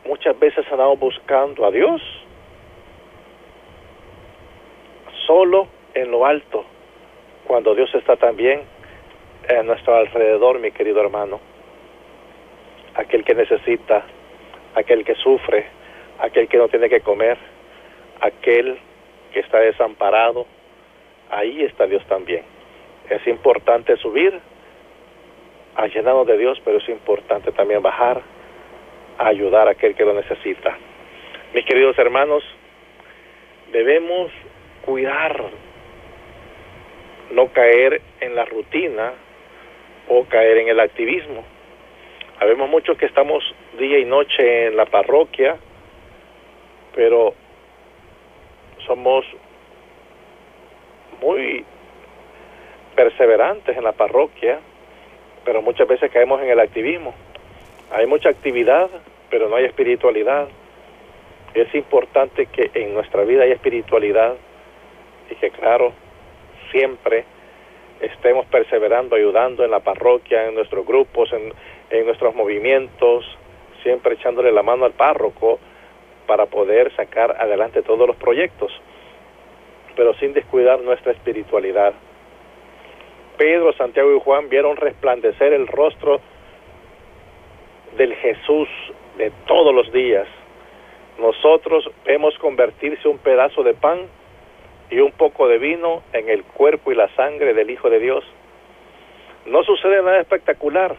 muchas 0.05 0.39
veces 0.39 0.65
andamos 0.71 0.97
buscando 0.97 1.65
a 1.65 1.71
Dios 1.71 2.01
solo 5.27 5.67
en 5.93 6.09
lo 6.09 6.25
alto, 6.25 6.63
cuando 7.45 7.75
Dios 7.75 7.93
está 7.95 8.15
también 8.15 8.71
en 9.49 9.67
nuestro 9.67 9.95
alrededor, 9.95 10.59
mi 10.59 10.71
querido 10.71 11.01
hermano 11.01 11.53
aquel 12.95 13.23
que 13.23 13.33
necesita, 13.33 14.03
aquel 14.75 15.03
que 15.03 15.15
sufre, 15.15 15.65
aquel 16.19 16.47
que 16.47 16.57
no 16.57 16.67
tiene 16.67 16.89
que 16.89 17.01
comer, 17.01 17.37
aquel 18.21 18.77
que 19.31 19.39
está 19.39 19.59
desamparado, 19.59 20.45
ahí 21.29 21.63
está 21.63 21.87
Dios 21.87 22.05
también. 22.07 22.43
Es 23.09 23.25
importante 23.27 23.97
subir 23.97 24.39
a 25.75 25.87
llenarnos 25.87 26.27
de 26.27 26.37
Dios, 26.37 26.61
pero 26.63 26.77
es 26.77 26.87
importante 26.89 27.51
también 27.51 27.81
bajar 27.81 28.21
a 29.17 29.27
ayudar 29.27 29.67
a 29.67 29.71
aquel 29.71 29.95
que 29.95 30.05
lo 30.05 30.13
necesita. 30.13 30.77
Mis 31.53 31.65
queridos 31.65 31.97
hermanos, 31.97 32.43
debemos 33.71 34.31
cuidar, 34.85 35.43
no 37.31 37.47
caer 37.47 38.01
en 38.21 38.35
la 38.35 38.45
rutina 38.45 39.13
o 40.07 40.25
caer 40.25 40.57
en 40.57 40.67
el 40.69 40.79
activismo. 40.79 41.43
Sabemos 42.39 42.69
muchos 42.69 42.97
que 42.97 43.05
estamos 43.05 43.43
día 43.77 43.99
y 43.99 44.05
noche 44.05 44.67
en 44.67 44.75
la 44.75 44.85
parroquia, 44.85 45.57
pero 46.93 47.33
somos 48.85 49.25
muy 51.21 51.65
perseverantes 52.95 53.77
en 53.77 53.83
la 53.83 53.93
parroquia, 53.93 54.59
pero 55.45 55.61
muchas 55.61 55.87
veces 55.87 56.11
caemos 56.11 56.41
en 56.41 56.49
el 56.49 56.59
activismo. 56.59 57.13
Hay 57.91 58.07
mucha 58.07 58.29
actividad, 58.29 58.89
pero 59.29 59.49
no 59.49 59.55
hay 59.55 59.65
espiritualidad. 59.65 60.47
Es 61.53 61.73
importante 61.75 62.47
que 62.47 62.71
en 62.73 62.93
nuestra 62.93 63.23
vida 63.23 63.43
haya 63.43 63.53
espiritualidad 63.53 64.35
y 65.29 65.35
que, 65.35 65.49
claro, 65.51 65.93
siempre 66.71 67.25
estemos 68.03 68.45
perseverando, 68.47 69.15
ayudando 69.15 69.63
en 69.63 69.71
la 69.71 69.79
parroquia, 69.79 70.47
en 70.47 70.55
nuestros 70.55 70.85
grupos, 70.85 71.31
en, 71.33 71.53
nuestros 72.05 72.35
movimientos, 72.35 73.23
siempre 73.81 74.15
echándole 74.15 74.51
la 74.51 74.63
mano 74.63 74.85
al 74.85 74.93
párroco 74.93 75.59
para 76.25 76.47
poder 76.47 76.93
sacar 76.95 77.35
adelante 77.39 77.81
todos 77.81 78.07
los 78.07 78.15
proyectos, 78.15 78.71
pero 79.95 80.13
sin 80.15 80.33
descuidar 80.33 80.81
nuestra 80.81 81.11
espiritualidad. 81.11 81.93
Pedro, 83.37 83.73
Santiago 83.73 84.15
y 84.15 84.19
Juan 84.19 84.49
vieron 84.49 84.75
resplandecer 84.75 85.53
el 85.53 85.67
rostro 85.67 86.19
del 87.95 88.15
Jesús 88.15 88.67
de 89.17 89.31
todos 89.45 89.73
los 89.73 89.91
días. 89.91 90.27
Nosotros 91.19 91.89
vemos 92.05 92.37
convertirse 92.39 93.07
un 93.07 93.19
pedazo 93.19 93.63
de 93.63 93.75
pan 93.75 93.99
y 94.93 94.99
un 94.99 95.11
poco 95.11 95.47
de 95.47 95.57
vino 95.57 96.03
en 96.13 96.29
el 96.29 96.43
cuerpo 96.43 96.91
y 96.91 96.95
la 96.95 97.09
sangre 97.15 97.55
del 97.55 97.71
Hijo 97.71 97.89
de 97.89 97.99
Dios. 97.99 98.23
No 99.47 99.63
sucede 99.63 100.03
nada 100.03 100.19
espectacular, 100.19 100.95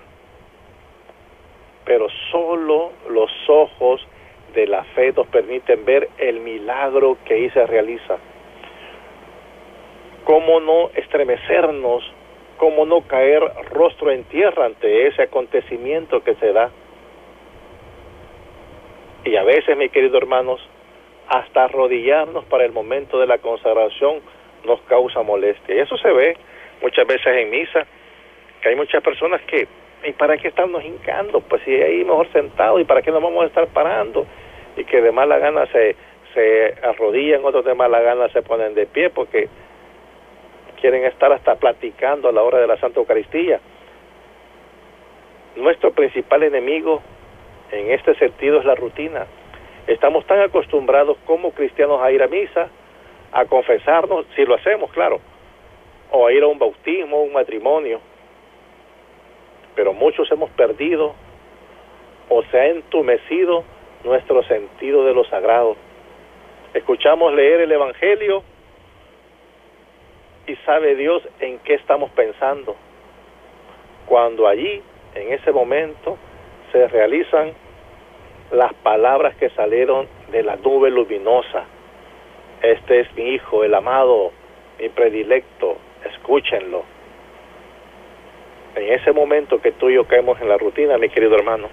pero 1.85 2.09
solo 2.33 2.90
los 3.09 3.30
ojos 3.46 4.04
de 4.52 4.66
la 4.66 4.83
fe 4.83 5.12
nos 5.12 5.28
permiten 5.28 5.85
ver 5.85 6.09
el 6.18 6.40
milagro 6.40 7.18
que 7.24 7.35
ahí 7.35 7.50
se 7.50 7.64
realiza. 7.66 8.16
¿Cómo 10.24 10.59
no 10.59 10.90
estremecernos? 10.96 12.02
¿Cómo 12.57 12.87
no 12.87 13.02
caer 13.02 13.44
rostro 13.70 14.11
en 14.11 14.24
tierra 14.24 14.66
ante 14.66 15.07
ese 15.07 15.22
acontecimiento 15.22 16.24
que 16.24 16.35
se 16.35 16.52
da? 16.52 16.70
Y 19.24 19.37
a 19.37 19.44
veces, 19.44 19.76
mis 19.76 19.92
queridos 19.92 20.20
hermanos, 20.20 20.61
hasta 21.29 21.65
arrodillarnos 21.65 22.45
para 22.47 22.65
el 22.65 22.73
momento 22.73 23.19
de 23.19 23.27
la 23.27 23.39
consagración 23.39 24.21
nos 24.65 24.81
causa 24.83 25.23
molestia. 25.23 25.75
Y 25.75 25.79
eso 25.79 25.97
se 25.99 26.11
ve 26.11 26.37
muchas 26.83 27.07
veces 27.07 27.27
en 27.27 27.51
misa, 27.51 27.87
que 28.61 28.69
hay 28.69 28.77
muchas 28.77 29.03
personas 29.03 29.41
que, 29.43 29.67
¿y 30.05 30.13
para 30.13 30.37
qué 30.37 30.49
estamos 30.49 30.85
hincando? 30.85 31.41
Pues 31.41 31.63
si 31.65 31.73
ahí 31.73 32.05
mejor 32.05 32.31
sentado, 32.33 32.79
¿y 32.79 32.85
para 32.85 33.03
qué 33.03 33.11
nos 33.11 33.23
vamos 33.23 33.45
a 33.45 33.47
estar 33.47 33.67
parando? 33.69 34.27
Y 34.77 34.85
que 34.85 35.01
de 35.01 35.13
mala 35.13 35.39
gana 35.39 35.67
se, 35.67 35.97
se 36.35 36.75
arrodillan, 36.83 37.45
otros 37.45 37.65
de 37.65 37.75
mala 37.75 38.01
gana 38.01 38.29
se 38.29 38.43
ponen 38.43 38.75
de 38.75 38.87
pie 38.87 39.11
porque 39.11 39.49
quieren 40.81 41.05
estar 41.05 41.33
hasta 41.33 41.55
platicando 41.55 42.29
a 42.29 42.33
la 42.33 42.43
hora 42.43 42.59
de 42.59 42.67
la 42.67 42.77
Santa 42.77 43.01
Eucaristía. 43.01 43.61
Nuestro 45.57 45.93
principal 45.93 46.43
enemigo 46.43 47.01
en 47.71 47.91
este 47.93 48.15
sentido 48.17 48.59
es 48.59 48.65
la 48.65 48.75
rutina. 48.75 49.27
Estamos 49.87 50.27
tan 50.27 50.40
acostumbrados 50.40 51.18
como 51.27 51.53
cristianos 51.53 52.01
a 52.01 52.11
ir 52.11 52.23
a 52.23 52.27
misa, 52.27 52.68
a 53.33 53.44
confesarnos, 53.44 54.25
si 54.35 54.44
lo 54.47 54.55
hacemos, 54.55 54.90
claro, 54.92 55.20
o 56.11 56.27
a 56.27 56.33
ir 56.33 56.42
a 56.42 56.47
un 56.47 56.59
bautismo, 56.59 57.23
un 57.23 57.33
matrimonio. 57.33 58.01
Pero 59.75 59.92
muchos 59.92 60.31
hemos 60.31 60.51
perdido 60.51 61.14
o 62.31 62.42
se 62.44 62.59
ha 62.59 62.66
entumecido 62.68 63.64
nuestro 64.05 64.42
sentido 64.44 65.05
de 65.05 65.12
lo 65.12 65.25
sagrado. 65.25 65.77
Escuchamos 66.73 67.35
leer 67.35 67.61
el 67.61 67.73
Evangelio 67.73 68.42
y 70.47 70.57
sabe 70.64 70.94
Dios 70.94 71.23
en 71.40 71.59
qué 71.59 71.75
estamos 71.75 72.11
pensando. 72.12 72.77
Cuando 74.07 74.47
allí, 74.47 74.83
en 75.14 75.33
ese 75.33 75.53
momento, 75.53 76.16
se 76.73 76.87
realizan 76.88 77.53
las 78.55 78.73
palabras 78.75 79.35
que 79.37 79.51
salieron 79.51 80.07
de 80.31 80.43
la 80.43 80.57
nube 80.57 80.90
luminosa. 80.90 81.64
Este 82.62 83.01
es 83.01 83.14
mi 83.14 83.35
hijo, 83.35 83.64
el 83.64 83.75
amado, 83.75 84.33
mi 84.79 84.88
predilecto, 84.88 85.77
escúchenlo. 86.05 86.85
En 88.77 88.93
ese 88.93 89.12
momento 89.12 89.61
que 89.61 89.73
tú 89.73 89.90
y 89.90 89.95
yo 89.95 90.05
caemos 90.07 90.40
en 90.40 90.49
la 90.49 90.57
rutina, 90.57 90.99
mi 90.99 91.09
querido 91.09 91.35
hermano, 91.37 91.69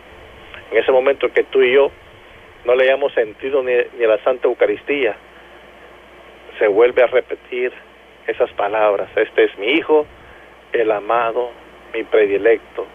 en 0.72 0.78
ese 0.78 0.92
momento 0.92 1.32
que 1.32 1.44
tú 1.44 1.62
y 1.62 1.74
yo 1.74 1.92
no 2.66 2.76
le 2.76 2.84
hayamos 2.84 3.14
sentido 3.14 3.64
ni, 3.64 3.74
ni 3.98 4.06
a 4.06 4.08
la 4.08 4.24
Santa 4.24 4.48
Eucaristía, 4.48 5.16
se 6.60 6.68
vuelve 6.68 7.04
a 7.04 7.08
repetir 7.08 7.72
esas 8.28 8.52
palabras. 8.54 9.10
Este 9.16 9.46
es 9.46 9.58
mi 9.58 9.68
hijo, 9.68 10.06
el 10.74 10.92
amado, 10.92 11.52
mi 11.94 12.04
predilecto, 12.04 12.86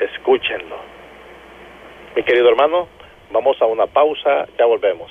escúchenlo. 0.00 0.76
Mi 2.14 2.22
querido 2.22 2.48
hermano, 2.48 2.88
vamos 3.30 3.60
a 3.60 3.66
una 3.66 3.86
pausa, 3.86 4.46
ya 4.58 4.66
volvemos. 4.66 5.10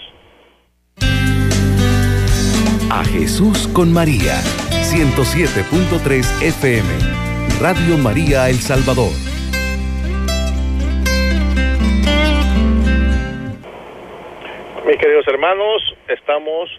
A 2.91 3.04
Jesús 3.04 3.67
con 3.73 3.91
María, 3.91 4.36
107.3 4.86 6.41
FM, 6.41 6.88
Radio 7.60 7.97
María 7.97 8.49
El 8.49 8.56
Salvador. 8.56 9.12
Mis 14.86 14.97
queridos 14.97 15.28
hermanos, 15.28 15.95
estamos 16.08 16.69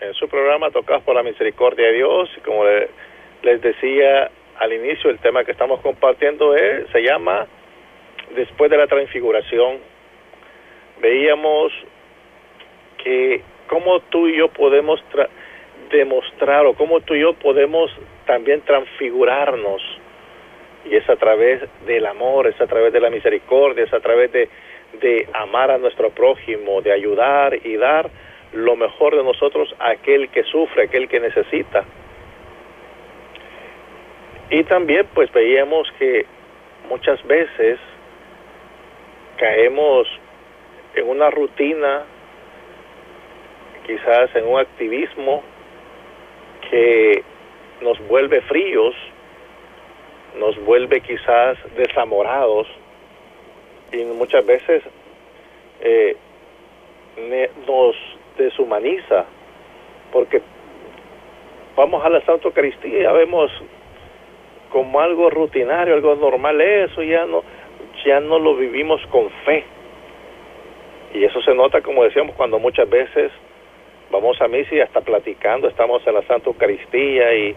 en 0.00 0.12
su 0.14 0.28
programa 0.28 0.70
Tocados 0.70 1.02
por 1.04 1.14
la 1.14 1.22
Misericordia 1.22 1.86
de 1.86 1.94
Dios. 1.94 2.30
Y 2.36 2.40
como 2.40 2.64
les 3.42 3.62
decía 3.62 4.30
al 4.60 4.72
inicio, 4.72 5.10
el 5.10 5.18
tema 5.18 5.44
que 5.44 5.52
estamos 5.52 5.80
compartiendo 5.80 6.54
es, 6.54 6.88
se 6.92 7.00
llama 7.00 7.46
Después 8.36 8.70
de 8.70 8.76
la 8.76 8.86
Transfiguración. 8.86 9.78
Veíamos 11.00 11.72
que 13.02 13.42
cómo 13.68 14.00
tú 14.00 14.28
y 14.28 14.36
yo 14.36 14.48
podemos 14.48 15.02
demostrar 15.90 16.66
o 16.66 16.74
cómo 16.74 17.00
tú 17.00 17.14
y 17.14 17.20
yo 17.20 17.34
podemos 17.34 17.90
también 18.26 18.60
transfigurarnos. 18.62 19.82
Y 20.84 20.96
es 20.96 21.08
a 21.08 21.16
través 21.16 21.62
del 21.86 22.06
amor, 22.06 22.46
es 22.46 22.60
a 22.60 22.66
través 22.66 22.92
de 22.92 23.00
la 23.00 23.10
misericordia, 23.10 23.84
es 23.84 23.92
a 23.92 24.00
través 24.00 24.30
de, 24.32 24.48
de 25.00 25.28
amar 25.32 25.70
a 25.70 25.78
nuestro 25.78 26.10
prójimo, 26.10 26.82
de 26.82 26.92
ayudar 26.92 27.54
y 27.64 27.76
dar 27.76 28.10
lo 28.52 28.76
mejor 28.76 29.16
de 29.16 29.24
nosotros 29.24 29.74
a 29.78 29.90
aquel 29.90 30.28
que 30.28 30.44
sufre, 30.44 30.84
aquel 30.84 31.08
que 31.08 31.20
necesita. 31.20 31.84
Y 34.50 34.62
también 34.64 35.06
pues 35.14 35.32
veíamos 35.32 35.90
que 35.98 36.26
muchas 36.88 37.22
veces 37.26 37.78
caemos 39.36 40.06
en 40.94 41.08
una 41.08 41.30
rutina, 41.30 42.04
quizás 43.86 44.34
en 44.34 44.46
un 44.46 44.60
activismo 44.60 45.42
que 46.70 47.22
nos 47.80 47.98
vuelve 48.06 48.40
fríos, 48.42 48.94
nos 50.38 50.58
vuelve 50.64 51.00
quizás 51.00 51.58
desamorados 51.76 52.66
y 53.92 54.04
muchas 54.04 54.44
veces 54.46 54.82
eh, 55.80 56.16
nos 57.66 57.94
deshumaniza, 58.36 59.24
porque 60.12 60.40
vamos 61.76 62.04
a 62.04 62.08
la 62.08 62.20
Santa 62.24 62.48
Eucaristía 62.48 63.10
y 63.10 63.14
vemos 63.14 63.50
como 64.70 65.00
algo 65.00 65.30
rutinario, 65.30 65.94
algo 65.94 66.16
normal, 66.16 66.60
eso 66.60 67.02
ya 67.02 67.26
no, 67.26 67.44
ya 68.04 68.18
no 68.20 68.38
lo 68.38 68.56
vivimos 68.56 69.00
con 69.06 69.30
fe. 69.44 69.64
Y 71.14 71.24
eso 71.24 71.40
se 71.42 71.54
nota, 71.54 71.80
como 71.80 72.02
decíamos, 72.02 72.34
cuando 72.34 72.58
muchas 72.58 72.90
veces 72.90 73.30
vamos 74.10 74.40
a 74.40 74.48
misa 74.48 74.74
y 74.74 74.80
hasta 74.80 75.00
platicando, 75.00 75.68
estamos 75.68 76.04
en 76.06 76.14
la 76.14 76.22
Santa 76.22 76.50
Eucaristía 76.50 77.34
y, 77.34 77.56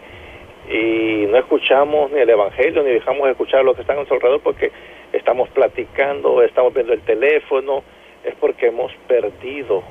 y 0.70 1.26
no 1.28 1.38
escuchamos 1.38 2.12
ni 2.12 2.20
el 2.20 2.30
Evangelio, 2.30 2.84
ni 2.84 2.92
dejamos 2.92 3.26
de 3.26 3.32
escuchar 3.32 3.66
lo 3.66 3.74
que 3.74 3.82
están 3.82 3.96
a 3.96 3.98
nuestro 3.98 4.16
alrededor 4.16 4.42
porque 4.42 4.72
estamos 5.12 5.50
platicando, 5.50 6.42
estamos 6.44 6.74
viendo 6.74 6.94
el 6.94 7.02
teléfono, 7.02 7.84
es 8.24 8.36
porque 8.36 8.68
hemos 8.68 8.94
perdido 9.08 9.84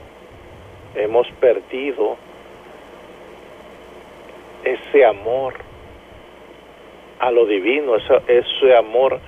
hemos 0.95 1.29
perdido 1.41 2.17
ese 4.65 5.05
amor 5.05 5.55
a 7.19 7.31
lo 7.31 7.47
divino, 7.47 7.97
ese, 7.97 8.15
ese 8.27 8.77
amor 8.77 9.21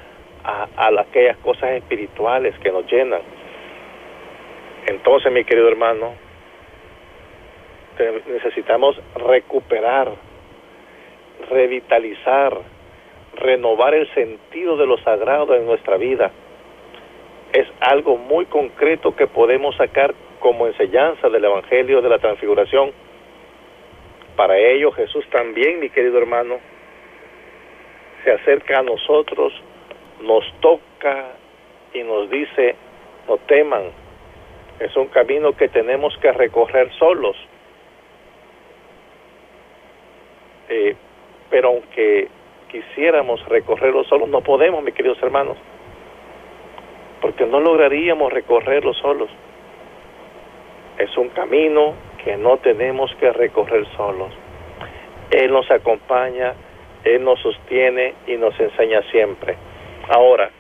a, 0.45 0.67
a 0.77 1.01
aquellas 1.01 1.37
cosas 1.39 1.73
espirituales 1.73 2.59
que 2.61 2.73
nos 2.73 2.91
llenan. 2.91 3.21
Entonces, 4.89 5.31
mi 5.31 5.45
querido 5.45 5.69
hermano, 5.69 6.15
necesitamos 8.27 8.99
recuperar, 9.17 10.11
revitalizar, 11.51 12.57
renovar 13.37 13.93
el 13.93 14.09
sentido 14.15 14.79
de 14.79 14.87
lo 14.87 14.97
sagrado 14.99 15.55
en 15.55 15.67
nuestra 15.67 15.99
vida. 15.99 16.31
Es 17.53 17.67
algo 17.81 18.17
muy 18.17 18.47
concreto 18.47 19.15
que 19.15 19.27
podemos 19.27 19.77
sacar 19.77 20.15
como 20.41 20.67
enseñanza 20.67 21.29
del 21.29 21.45
Evangelio 21.45 22.01
de 22.01 22.09
la 22.09 22.19
Transfiguración. 22.19 22.91
Para 24.37 24.57
ello 24.57 24.91
Jesús 24.93 25.27
también, 25.29 25.81
mi 25.81 25.91
querido 25.91 26.17
hermano, 26.17 26.61
se 28.25 28.33
acerca 28.33 28.79
a 28.79 28.83
nosotros, 28.83 29.53
nos 30.23 30.51
toca 30.61 31.27
y 31.93 32.03
nos 32.05 32.31
dice, 32.31 32.75
no 33.29 33.37
teman, 33.37 34.08
es 34.81 34.97
un 34.97 35.09
camino 35.09 35.53
que 35.53 35.69
tenemos 35.69 36.17
que 36.19 36.33
recorrer 36.33 36.91
solos. 36.99 37.37
Eh, 40.69 40.95
pero 41.51 41.69
aunque 41.69 42.29
quisiéramos 42.71 43.45
recorrerlo 43.49 44.05
solos, 44.05 44.29
no 44.29 44.41
podemos, 44.43 44.83
mis 44.83 44.95
queridos 44.95 45.21
hermanos, 45.23 45.57
porque 47.21 47.47
no 47.47 47.61
lograríamos 47.61 48.33
recorrerlo 48.33 48.95
solos. 48.95 49.31
Es 50.99 51.17
un 51.17 51.31
camino 51.31 51.95
que 52.23 52.37
no 52.37 52.59
tenemos 52.59 53.15
que 53.19 53.33
recorrer 53.33 53.87
solos. 53.97 54.33
Él 55.31 55.53
nos 55.53 55.71
acompaña, 55.71 56.55
Él 57.05 57.25
nos 57.25 57.41
sostiene 57.41 58.15
y 58.27 58.37
nos 58.37 58.59
enseña 58.61 59.03
siempre. 59.11 59.57
Ahora, 60.09 60.51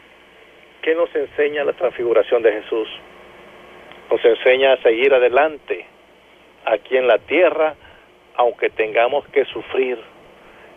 ¿qué 0.83 0.95
nos 0.95 1.15
enseña 1.15 1.65
la 1.65 1.73
transfiguración 1.73 2.43
de 2.43 2.53
Jesús? 2.53 2.89
Nos 4.11 4.25
enseña 4.25 4.73
a 4.73 4.83
seguir 4.83 5.13
adelante 5.13 5.85
aquí 6.65 6.97
en 6.97 7.07
la 7.07 7.19
tierra, 7.19 7.75
aunque 8.37 8.71
tengamos 8.71 9.27
que 9.29 9.45
sufrir, 9.47 9.99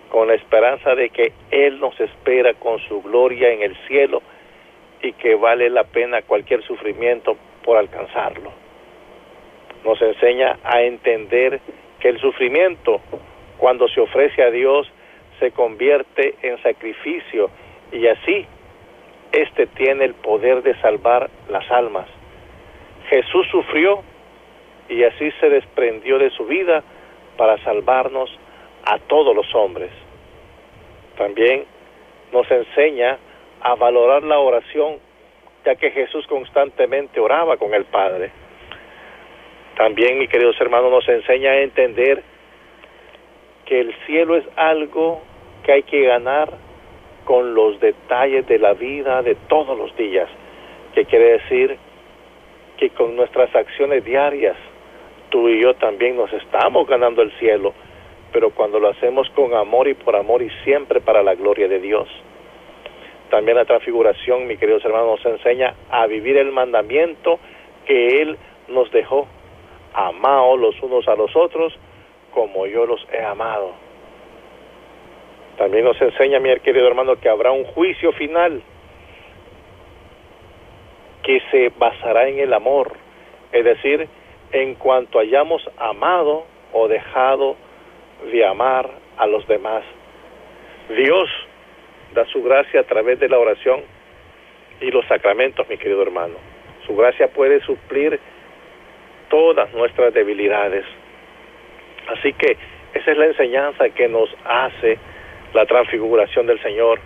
con 0.09 0.27
la 0.27 0.33
esperanza 0.33 0.93
de 0.95 1.09
que 1.09 1.31
Él 1.51 1.79
nos 1.79 1.97
espera 1.99 2.53
con 2.55 2.79
su 2.79 3.01
gloria 3.01 3.49
en 3.51 3.61
el 3.61 3.75
cielo 3.87 4.21
y 5.01 5.13
que 5.13 5.35
vale 5.35 5.69
la 5.69 5.85
pena 5.85 6.21
cualquier 6.21 6.61
sufrimiento 6.63 7.37
por 7.63 7.77
alcanzarlo. 7.77 8.51
Nos 9.85 10.01
enseña 10.01 10.59
a 10.63 10.81
entender 10.81 11.61
que 11.99 12.09
el 12.09 12.19
sufrimiento, 12.19 12.99
cuando 13.57 13.87
se 13.87 14.01
ofrece 14.01 14.43
a 14.43 14.51
Dios, 14.51 14.91
se 15.39 15.51
convierte 15.51 16.35
en 16.41 16.61
sacrificio 16.61 17.49
y 17.91 18.07
así 18.07 18.45
éste 19.31 19.67
tiene 19.67 20.05
el 20.05 20.13
poder 20.15 20.61
de 20.61 20.75
salvar 20.81 21.29
las 21.49 21.69
almas. 21.71 22.07
Jesús 23.31 23.47
sufrió 23.49 24.03
y 24.89 25.03
así 25.05 25.31
se 25.39 25.49
desprendió 25.49 26.19
de 26.19 26.31
su 26.31 26.45
vida 26.45 26.83
para 27.37 27.57
salvarnos 27.63 28.29
a 28.83 28.99
todos 28.99 29.33
los 29.33 29.55
hombres. 29.55 29.89
También 31.17 31.63
nos 32.33 32.49
enseña 32.51 33.17
a 33.61 33.75
valorar 33.75 34.23
la 34.23 34.37
oración, 34.37 34.97
ya 35.63 35.75
que 35.75 35.91
Jesús 35.91 36.27
constantemente 36.27 37.21
oraba 37.21 37.55
con 37.55 37.73
el 37.73 37.85
Padre. 37.85 38.31
También, 39.77 40.19
mis 40.19 40.29
queridos 40.29 40.59
hermanos, 40.59 40.91
nos 40.91 41.07
enseña 41.07 41.51
a 41.51 41.61
entender 41.61 42.23
que 43.63 43.79
el 43.79 43.95
cielo 44.05 44.35
es 44.35 44.43
algo 44.57 45.21
que 45.63 45.71
hay 45.71 45.83
que 45.83 46.01
ganar 46.01 46.49
con 47.23 47.53
los 47.53 47.79
detalles 47.79 48.45
de 48.47 48.59
la 48.59 48.73
vida 48.73 49.21
de 49.21 49.35
todos 49.47 49.77
los 49.77 49.95
días, 49.95 50.27
que 50.93 51.05
quiere 51.05 51.39
decir 51.39 51.77
que 52.81 52.89
con 52.89 53.15
nuestras 53.15 53.55
acciones 53.55 54.03
diarias, 54.03 54.57
tú 55.29 55.47
y 55.47 55.61
yo 55.61 55.75
también 55.75 56.17
nos 56.17 56.33
estamos 56.33 56.87
ganando 56.87 57.21
el 57.21 57.31
cielo, 57.33 57.75
pero 58.33 58.49
cuando 58.49 58.79
lo 58.79 58.89
hacemos 58.89 59.29
con 59.35 59.53
amor 59.53 59.87
y 59.87 59.93
por 59.93 60.15
amor 60.15 60.41
y 60.41 60.49
siempre 60.63 60.99
para 60.99 61.21
la 61.21 61.35
gloria 61.35 61.67
de 61.67 61.79
Dios. 61.79 62.09
También 63.29 63.57
la 63.57 63.65
transfiguración, 63.65 64.47
mi 64.47 64.57
queridos 64.57 64.83
hermanos, 64.83 65.23
nos 65.23 65.33
enseña 65.33 65.75
a 65.91 66.07
vivir 66.07 66.37
el 66.37 66.51
mandamiento 66.51 67.37
que 67.85 68.19
Él 68.23 68.35
nos 68.67 68.91
dejó. 68.91 69.27
Amaos 69.93 70.59
los 70.59 70.81
unos 70.81 71.07
a 71.07 71.13
los 71.13 71.35
otros 71.35 71.77
como 72.33 72.65
yo 72.65 72.87
los 72.87 73.05
he 73.13 73.21
amado. 73.23 73.73
También 75.59 75.85
nos 75.85 76.01
enseña, 76.01 76.39
mi 76.39 76.59
querido 76.61 76.87
hermano, 76.87 77.15
que 77.17 77.29
habrá 77.29 77.51
un 77.51 77.65
juicio 77.65 78.11
final 78.13 78.63
que 81.23 81.41
se 81.51 81.71
basará 81.77 82.27
en 82.27 82.39
el 82.39 82.53
amor, 82.53 82.93
es 83.51 83.63
decir, 83.63 84.07
en 84.51 84.75
cuanto 84.75 85.19
hayamos 85.19 85.61
amado 85.77 86.45
o 86.73 86.87
dejado 86.87 87.55
de 88.31 88.45
amar 88.45 88.89
a 89.17 89.27
los 89.27 89.47
demás. 89.47 89.83
Dios 90.89 91.29
da 92.13 92.25
su 92.25 92.43
gracia 92.43 92.81
a 92.81 92.83
través 92.83 93.19
de 93.19 93.29
la 93.29 93.37
oración 93.37 93.81
y 94.81 94.91
los 94.91 95.05
sacramentos, 95.07 95.67
mi 95.69 95.77
querido 95.77 96.01
hermano. 96.01 96.35
Su 96.85 96.95
gracia 96.95 97.27
puede 97.27 97.61
suplir 97.61 98.19
todas 99.29 99.71
nuestras 99.73 100.13
debilidades. 100.13 100.85
Así 102.07 102.33
que 102.33 102.57
esa 102.93 103.11
es 103.11 103.17
la 103.17 103.25
enseñanza 103.27 103.89
que 103.89 104.07
nos 104.09 104.29
hace 104.43 104.97
la 105.53 105.65
transfiguración 105.65 106.47
del 106.47 106.61
Señor. 106.61 106.99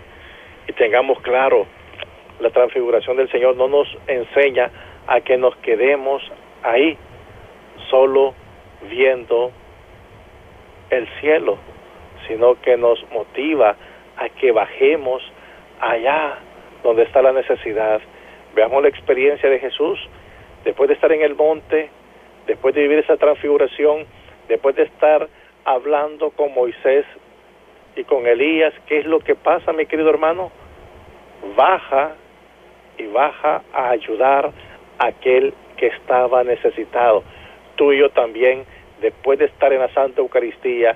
Y 0.67 0.73
tengamos 0.73 1.21
claro, 1.21 1.67
la 2.39 2.49
transfiguración 2.49 3.17
del 3.17 3.29
Señor 3.31 3.55
no 3.55 3.67
nos 3.67 3.87
enseña 4.07 4.71
a 5.07 5.21
que 5.21 5.37
nos 5.37 5.55
quedemos 5.57 6.21
ahí, 6.63 6.97
solo 7.89 8.33
viendo 8.89 9.51
el 10.89 11.07
cielo, 11.19 11.57
sino 12.27 12.59
que 12.61 12.77
nos 12.77 12.99
motiva 13.11 13.75
a 14.17 14.29
que 14.29 14.51
bajemos 14.51 15.21
allá 15.79 16.39
donde 16.83 17.03
está 17.03 17.21
la 17.21 17.31
necesidad. 17.31 18.01
Veamos 18.55 18.81
la 18.83 18.89
experiencia 18.89 19.49
de 19.49 19.59
Jesús, 19.59 19.99
después 20.63 20.87
de 20.87 20.95
estar 20.95 21.11
en 21.11 21.21
el 21.21 21.35
monte, 21.35 21.89
después 22.47 22.73
de 22.75 22.81
vivir 22.81 22.99
esa 22.99 23.17
transfiguración, 23.17 24.05
después 24.47 24.75
de 24.75 24.83
estar 24.83 25.27
hablando 25.63 26.31
con 26.31 26.53
Moisés 26.53 27.05
y 27.95 28.03
con 28.03 28.27
Elías, 28.27 28.73
¿qué 28.87 28.99
es 28.99 29.05
lo 29.05 29.19
que 29.19 29.35
pasa, 29.35 29.73
mi 29.73 29.85
querido 29.85 30.09
hermano? 30.09 30.51
Baja 31.55 32.15
y 32.97 33.07
baja 33.07 33.63
a 33.73 33.89
ayudar 33.89 34.51
a 34.99 35.07
aquel 35.07 35.53
que 35.77 35.87
estaba 35.87 36.43
necesitado. 36.43 37.23
Tú 37.75 37.91
y 37.91 37.99
yo 37.99 38.09
también, 38.09 38.65
después 39.01 39.39
de 39.39 39.45
estar 39.45 39.73
en 39.73 39.79
la 39.79 39.93
Santa 39.93 40.21
Eucaristía, 40.21 40.95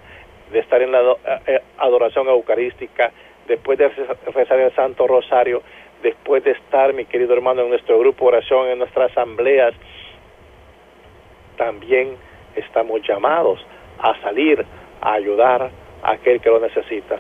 de 0.52 0.60
estar 0.60 0.82
en 0.82 0.91
la 0.91 1.02
eh, 1.02 1.16
eh, 1.47 1.60
adoración 1.78 2.28
eucarística, 2.28 3.12
después 3.47 3.78
de 3.78 3.89
rezar 4.34 4.60
el 4.60 4.74
Santo 4.76 5.08
Rosario, 5.08 5.62
después 6.02 6.43
de 6.43 6.52
estar, 6.52 6.93
mi 6.93 7.06
querido 7.06 7.34
hermano, 7.34 7.64
en 7.64 7.70
nuestro 7.70 8.00
grupo 8.00 8.26
de 8.26 8.38
oración, 8.38 8.70
en 8.70 8.80
nuestras 8.80 9.12
asambleas, 9.12 9.74
también 11.58 12.16
estamos 12.56 13.02
llamados 13.08 13.60
a 14.00 14.20
salir, 14.22 14.66
a 15.02 15.14
ayudar 15.14 15.70
a 16.04 16.12
aquel 16.12 16.39
que 16.39 16.50
lo 16.50 16.60
necesita, 16.60 17.16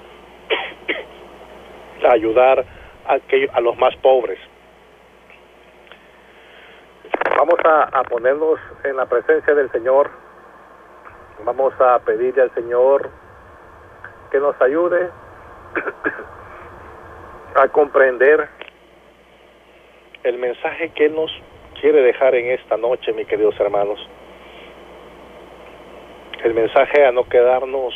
a 2.07 2.13
ayudar 2.13 2.65
a, 3.05 3.17
a 3.53 3.61
los 3.61 3.77
más 3.77 3.95
pobres. 3.97 4.39
Vamos 7.37 7.59
a, 7.63 8.03
ponernos 8.03 8.59
en 8.83 8.97
la 8.97 9.05
presencia 9.05 9.53
del 9.53 9.71
Señor, 9.71 10.09
vamos 11.43 11.73
a 11.79 11.99
pedirle 11.99 12.41
al 12.41 12.53
Señor 12.53 13.09
que 14.31 14.39
nos 14.39 14.59
ayude 14.61 15.09
a 17.55 17.67
comprender 17.69 18.47
el 20.23 20.37
mensaje 20.37 20.89
que 20.89 21.09
nos 21.09 21.31
quiere 21.79 22.01
dejar 22.01 22.35
en 22.35 22.51
esta 22.51 22.77
noche, 22.77 23.13
mis 23.13 23.27
queridos 23.27 23.59
hermanos. 23.59 23.99
El 26.43 26.53
mensaje 26.53 27.05
a 27.05 27.11
no 27.11 27.23
quedarnos 27.27 27.93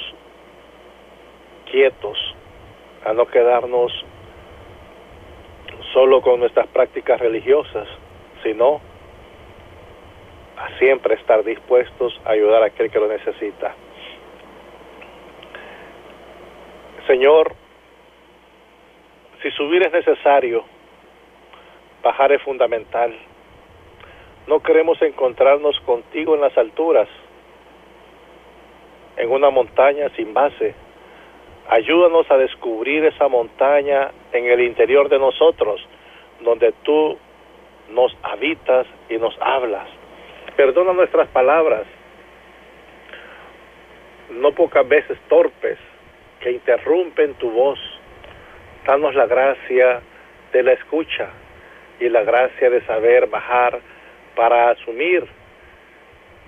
quietos, 1.69 2.17
a 3.05 3.13
no 3.13 3.25
quedarnos 3.25 3.91
solo 5.93 6.21
con 6.21 6.39
nuestras 6.39 6.67
prácticas 6.67 7.19
religiosas, 7.19 7.87
sino 8.41 8.81
a 10.63 10.77
siempre 10.79 11.15
estar 11.15 11.43
dispuestos 11.43 12.17
a 12.23 12.31
ayudar 12.31 12.63
a 12.63 12.67
aquel 12.67 12.89
que 12.89 12.99
lo 12.99 13.09
necesita. 13.09 13.75
Señor, 17.05 17.53
si 19.41 19.51
subir 19.51 19.85
es 19.85 19.91
necesario, 19.91 20.63
bajar 22.01 22.31
es 22.31 22.41
fundamental. 22.43 23.13
No 24.47 24.61
queremos 24.61 25.01
encontrarnos 25.01 25.77
contigo 25.81 26.33
en 26.35 26.41
las 26.41 26.57
alturas, 26.57 27.09
en 29.17 29.31
una 29.31 29.49
montaña 29.49 30.09
sin 30.15 30.33
base. 30.33 30.75
Ayúdanos 31.67 32.29
a 32.31 32.37
descubrir 32.37 33.03
esa 33.03 33.27
montaña 33.27 34.11
en 34.31 34.45
el 34.45 34.61
interior 34.61 35.09
de 35.09 35.19
nosotros, 35.19 35.85
donde 36.41 36.71
tú 36.83 37.17
nos 37.89 38.17
habitas 38.23 38.87
y 39.09 39.17
nos 39.17 39.35
hablas. 39.41 40.02
Perdona 40.55 40.93
nuestras 40.93 41.27
palabras, 41.29 41.83
no 44.29 44.51
pocas 44.51 44.87
veces 44.87 45.17
torpes, 45.27 45.77
que 46.41 46.51
interrumpen 46.51 47.33
tu 47.35 47.49
voz. 47.49 47.79
Danos 48.85 49.15
la 49.15 49.25
gracia 49.25 50.01
de 50.51 50.63
la 50.63 50.73
escucha 50.73 51.29
y 51.99 52.09
la 52.09 52.23
gracia 52.23 52.69
de 52.69 52.85
saber 52.85 53.27
bajar 53.27 53.79
para 54.35 54.71
asumir 54.71 55.25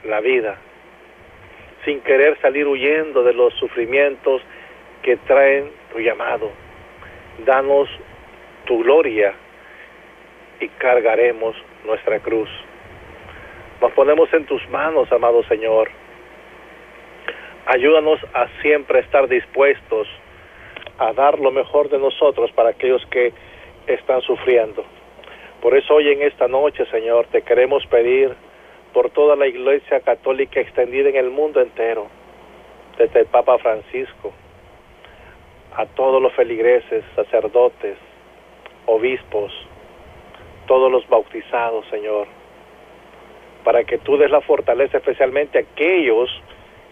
la 0.03 0.19
vida, 0.19 0.57
sin 1.85 2.01
querer 2.01 2.37
salir 2.41 2.67
huyendo 2.67 3.23
de 3.23 3.33
los 3.33 3.53
sufrimientos 3.55 4.41
que 5.01 5.17
traen 5.17 5.71
tu 5.91 5.99
llamado. 5.99 6.51
Danos 7.45 7.89
tu 8.65 8.83
gloria 8.83 9.33
y 10.59 10.67
cargaremos 10.67 11.55
nuestra 11.85 12.19
cruz. 12.19 12.49
Nos 13.81 13.91
ponemos 13.91 14.31
en 14.33 14.45
tus 14.45 14.67
manos, 14.69 15.11
amado 15.11 15.43
Señor. 15.43 15.89
Ayúdanos 17.65 18.19
a 18.33 18.47
siempre 18.61 18.99
estar 18.99 19.27
dispuestos 19.27 20.07
a 20.97 21.11
dar 21.13 21.39
lo 21.39 21.51
mejor 21.51 21.89
de 21.89 21.99
nosotros 21.99 22.51
para 22.51 22.69
aquellos 22.69 23.05
que 23.07 23.33
están 23.87 24.21
sufriendo. 24.21 24.85
Por 25.61 25.75
eso 25.75 25.95
hoy 25.95 26.09
en 26.09 26.21
esta 26.21 26.47
noche, 26.47 26.85
Señor, 26.91 27.27
te 27.27 27.41
queremos 27.41 27.85
pedir 27.87 28.33
por 28.93 29.09
toda 29.09 29.35
la 29.35 29.47
Iglesia 29.47 29.99
Católica 29.99 30.59
extendida 30.59 31.09
en 31.09 31.17
el 31.17 31.29
mundo 31.29 31.59
entero, 31.59 32.07
desde 32.97 33.21
el 33.21 33.25
Papa 33.25 33.57
Francisco, 33.57 34.31
a 35.75 35.85
todos 35.85 36.21
los 36.21 36.31
feligreses, 36.33 37.03
sacerdotes, 37.15 37.97
obispos, 38.85 39.51
todos 40.65 40.89
los 40.89 41.07
bautizados, 41.09 41.85
Señor, 41.87 42.27
para 43.65 43.83
que 43.83 43.97
tú 43.97 44.15
des 44.15 44.31
la 44.31 44.41
fortaleza 44.41 44.99
especialmente 44.99 45.57
aquellos 45.57 46.29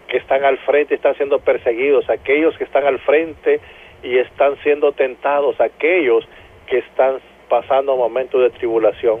que 0.08 0.18
están 0.18 0.44
al 0.44 0.58
frente 0.58 0.94
y 0.94 0.96
están 0.96 1.14
siendo 1.14 1.38
perseguidos, 1.38 2.10
aquellos 2.10 2.58
que 2.58 2.64
están 2.64 2.84
al 2.84 2.98
frente 2.98 3.60
y 4.02 4.18
están 4.18 4.56
siendo 4.62 4.92
tentados, 4.92 5.58
aquellos 5.60 6.28
que 6.66 6.78
están 6.78 7.20
pasando 7.48 7.96
momentos 7.96 8.42
de 8.42 8.50
tribulación. 8.50 9.20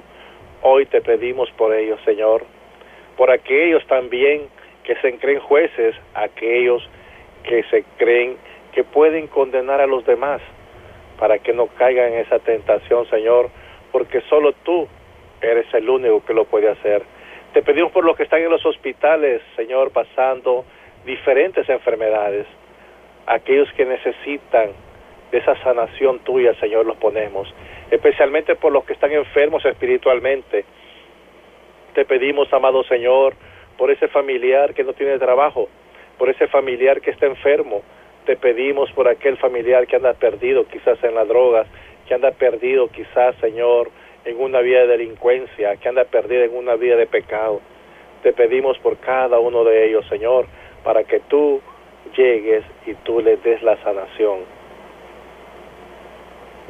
Hoy 0.62 0.84
te 0.86 1.00
pedimos 1.00 1.50
por 1.52 1.72
ellos, 1.74 1.98
Señor, 2.04 2.44
por 3.16 3.30
aquellos 3.30 3.86
también 3.86 4.48
que 4.82 4.96
se 4.96 5.16
creen 5.18 5.38
jueces, 5.40 5.94
aquellos 6.14 6.86
que 7.44 7.62
se 7.70 7.84
creen 7.96 8.36
que 8.72 8.82
pueden 8.82 9.28
condenar 9.28 9.80
a 9.80 9.86
los 9.86 10.04
demás, 10.04 10.42
para 11.20 11.38
que 11.38 11.52
no 11.52 11.68
caigan 11.68 12.14
en 12.14 12.18
esa 12.18 12.40
tentación, 12.40 13.08
Señor, 13.08 13.48
porque 13.92 14.20
solo 14.22 14.52
tú 14.64 14.88
eres 15.40 15.72
el 15.72 15.88
único 15.88 16.24
que 16.24 16.34
lo 16.34 16.44
puede 16.46 16.68
hacer. 16.68 17.02
Te 17.54 17.62
pedimos 17.62 17.92
por 17.92 18.04
los 18.04 18.16
que 18.16 18.24
están 18.24 18.42
en 18.42 18.50
los 18.50 18.66
hospitales, 18.66 19.40
Señor, 19.54 19.92
pasando 19.92 20.64
diferentes 21.06 21.68
enfermedades, 21.68 22.48
aquellos 23.26 23.72
que 23.74 23.84
necesitan 23.84 24.70
de 25.30 25.38
esa 25.38 25.54
sanación 25.62 26.18
tuya, 26.24 26.52
Señor, 26.54 26.84
los 26.84 26.96
ponemos, 26.96 27.54
especialmente 27.92 28.56
por 28.56 28.72
los 28.72 28.84
que 28.84 28.94
están 28.94 29.12
enfermos 29.12 29.64
espiritualmente. 29.64 30.64
Te 31.94 32.04
pedimos, 32.04 32.52
amado 32.52 32.82
Señor, 32.82 33.34
por 33.78 33.92
ese 33.92 34.08
familiar 34.08 34.74
que 34.74 34.82
no 34.82 34.92
tiene 34.92 35.16
trabajo, 35.20 35.68
por 36.18 36.30
ese 36.30 36.48
familiar 36.48 37.00
que 37.00 37.12
está 37.12 37.26
enfermo. 37.26 37.82
Te 38.26 38.36
pedimos 38.36 38.90
por 38.90 39.06
aquel 39.06 39.36
familiar 39.36 39.86
que 39.86 39.94
anda 39.94 40.14
perdido 40.14 40.66
quizás 40.66 40.98
en 41.04 41.14
las 41.14 41.28
drogas, 41.28 41.68
que 42.08 42.14
anda 42.14 42.32
perdido 42.32 42.88
quizás, 42.88 43.36
Señor, 43.36 43.92
en 44.24 44.40
una 44.40 44.60
vida 44.60 44.80
de 44.80 44.86
delincuencia, 44.86 45.76
que 45.76 45.88
anda 45.88 46.04
perdido 46.04 46.44
en 46.44 46.56
una 46.56 46.76
vida 46.76 46.96
de 46.96 47.06
pecado. 47.06 47.60
Te 48.22 48.32
pedimos 48.32 48.78
por 48.78 48.96
cada 48.98 49.38
uno 49.38 49.64
de 49.64 49.86
ellos, 49.86 50.06
Señor, 50.08 50.46
para 50.82 51.04
que 51.04 51.20
tú 51.20 51.60
llegues 52.16 52.64
y 52.86 52.94
tú 52.94 53.20
les 53.20 53.42
des 53.42 53.62
la 53.62 53.76
sanación. 53.82 54.40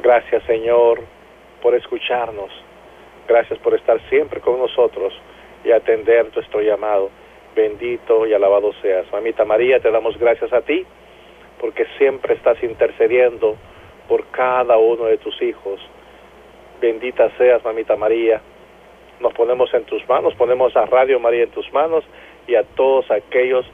Gracias, 0.01 0.43
Señor, 0.43 1.01
por 1.61 1.75
escucharnos. 1.75 2.51
Gracias 3.27 3.57
por 3.59 3.73
estar 3.73 3.99
siempre 4.09 4.39
con 4.41 4.59
nosotros 4.59 5.13
y 5.63 5.71
atender 5.71 6.27
nuestro 6.35 6.61
llamado. 6.61 7.09
Bendito 7.55 8.27
y 8.27 8.33
alabado 8.33 8.73
seas. 8.81 9.09
Mamita 9.11 9.45
María, 9.45 9.79
te 9.79 9.89
damos 9.89 10.17
gracias 10.19 10.51
a 10.51 10.61
ti 10.61 10.85
porque 11.59 11.85
siempre 11.97 12.35
estás 12.35 12.61
intercediendo 12.63 13.55
por 14.07 14.27
cada 14.27 14.77
uno 14.77 15.05
de 15.05 15.17
tus 15.17 15.41
hijos. 15.41 15.79
Bendita 16.85 17.31
seas, 17.35 17.63
mamita 17.63 17.95
María. 17.95 18.39
Nos 19.19 19.33
ponemos 19.33 19.73
en 19.73 19.85
tus 19.85 20.07
manos, 20.07 20.35
ponemos 20.35 20.75
a 20.75 20.85
Radio 20.85 21.19
María 21.19 21.45
en 21.45 21.49
tus 21.49 21.73
manos 21.73 22.03
y 22.45 22.53
a 22.53 22.61
todos 22.61 23.09
aquellos 23.09 23.65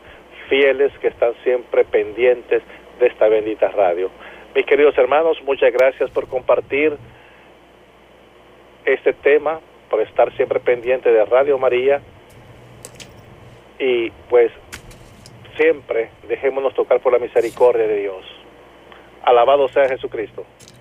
fieles 0.48 0.94
que 1.00 1.10
están 1.10 1.34
siempre 1.44 1.84
pendientes 1.84 2.64
de 3.02 3.08
esta 3.08 3.28
bendita 3.28 3.68
radio. 3.68 4.10
Mis 4.56 4.66
queridos 4.66 4.98
hermanos, 4.98 5.38
muchas 5.44 5.74
gracias 5.74 6.10
por 6.12 6.30
compartir 6.30 6.96
este 8.86 9.12
tema, 9.12 9.60
por 9.90 10.00
estar 10.00 10.34
siempre 10.38 10.62
pendiente 10.62 11.12
de 11.12 11.26
Radio 11.26 11.58
María 11.58 12.00
y 13.78 14.10
pues 14.30 14.54
siempre 15.58 16.12
dejémonos 16.30 16.74
tocar 16.76 17.02
por 17.02 17.12
la 17.12 17.20
misericordia 17.20 17.88
de 17.88 18.04
Dios. 18.04 18.26
Alabado 19.24 19.68
sea 19.68 19.90
Jesucristo. 19.90 20.46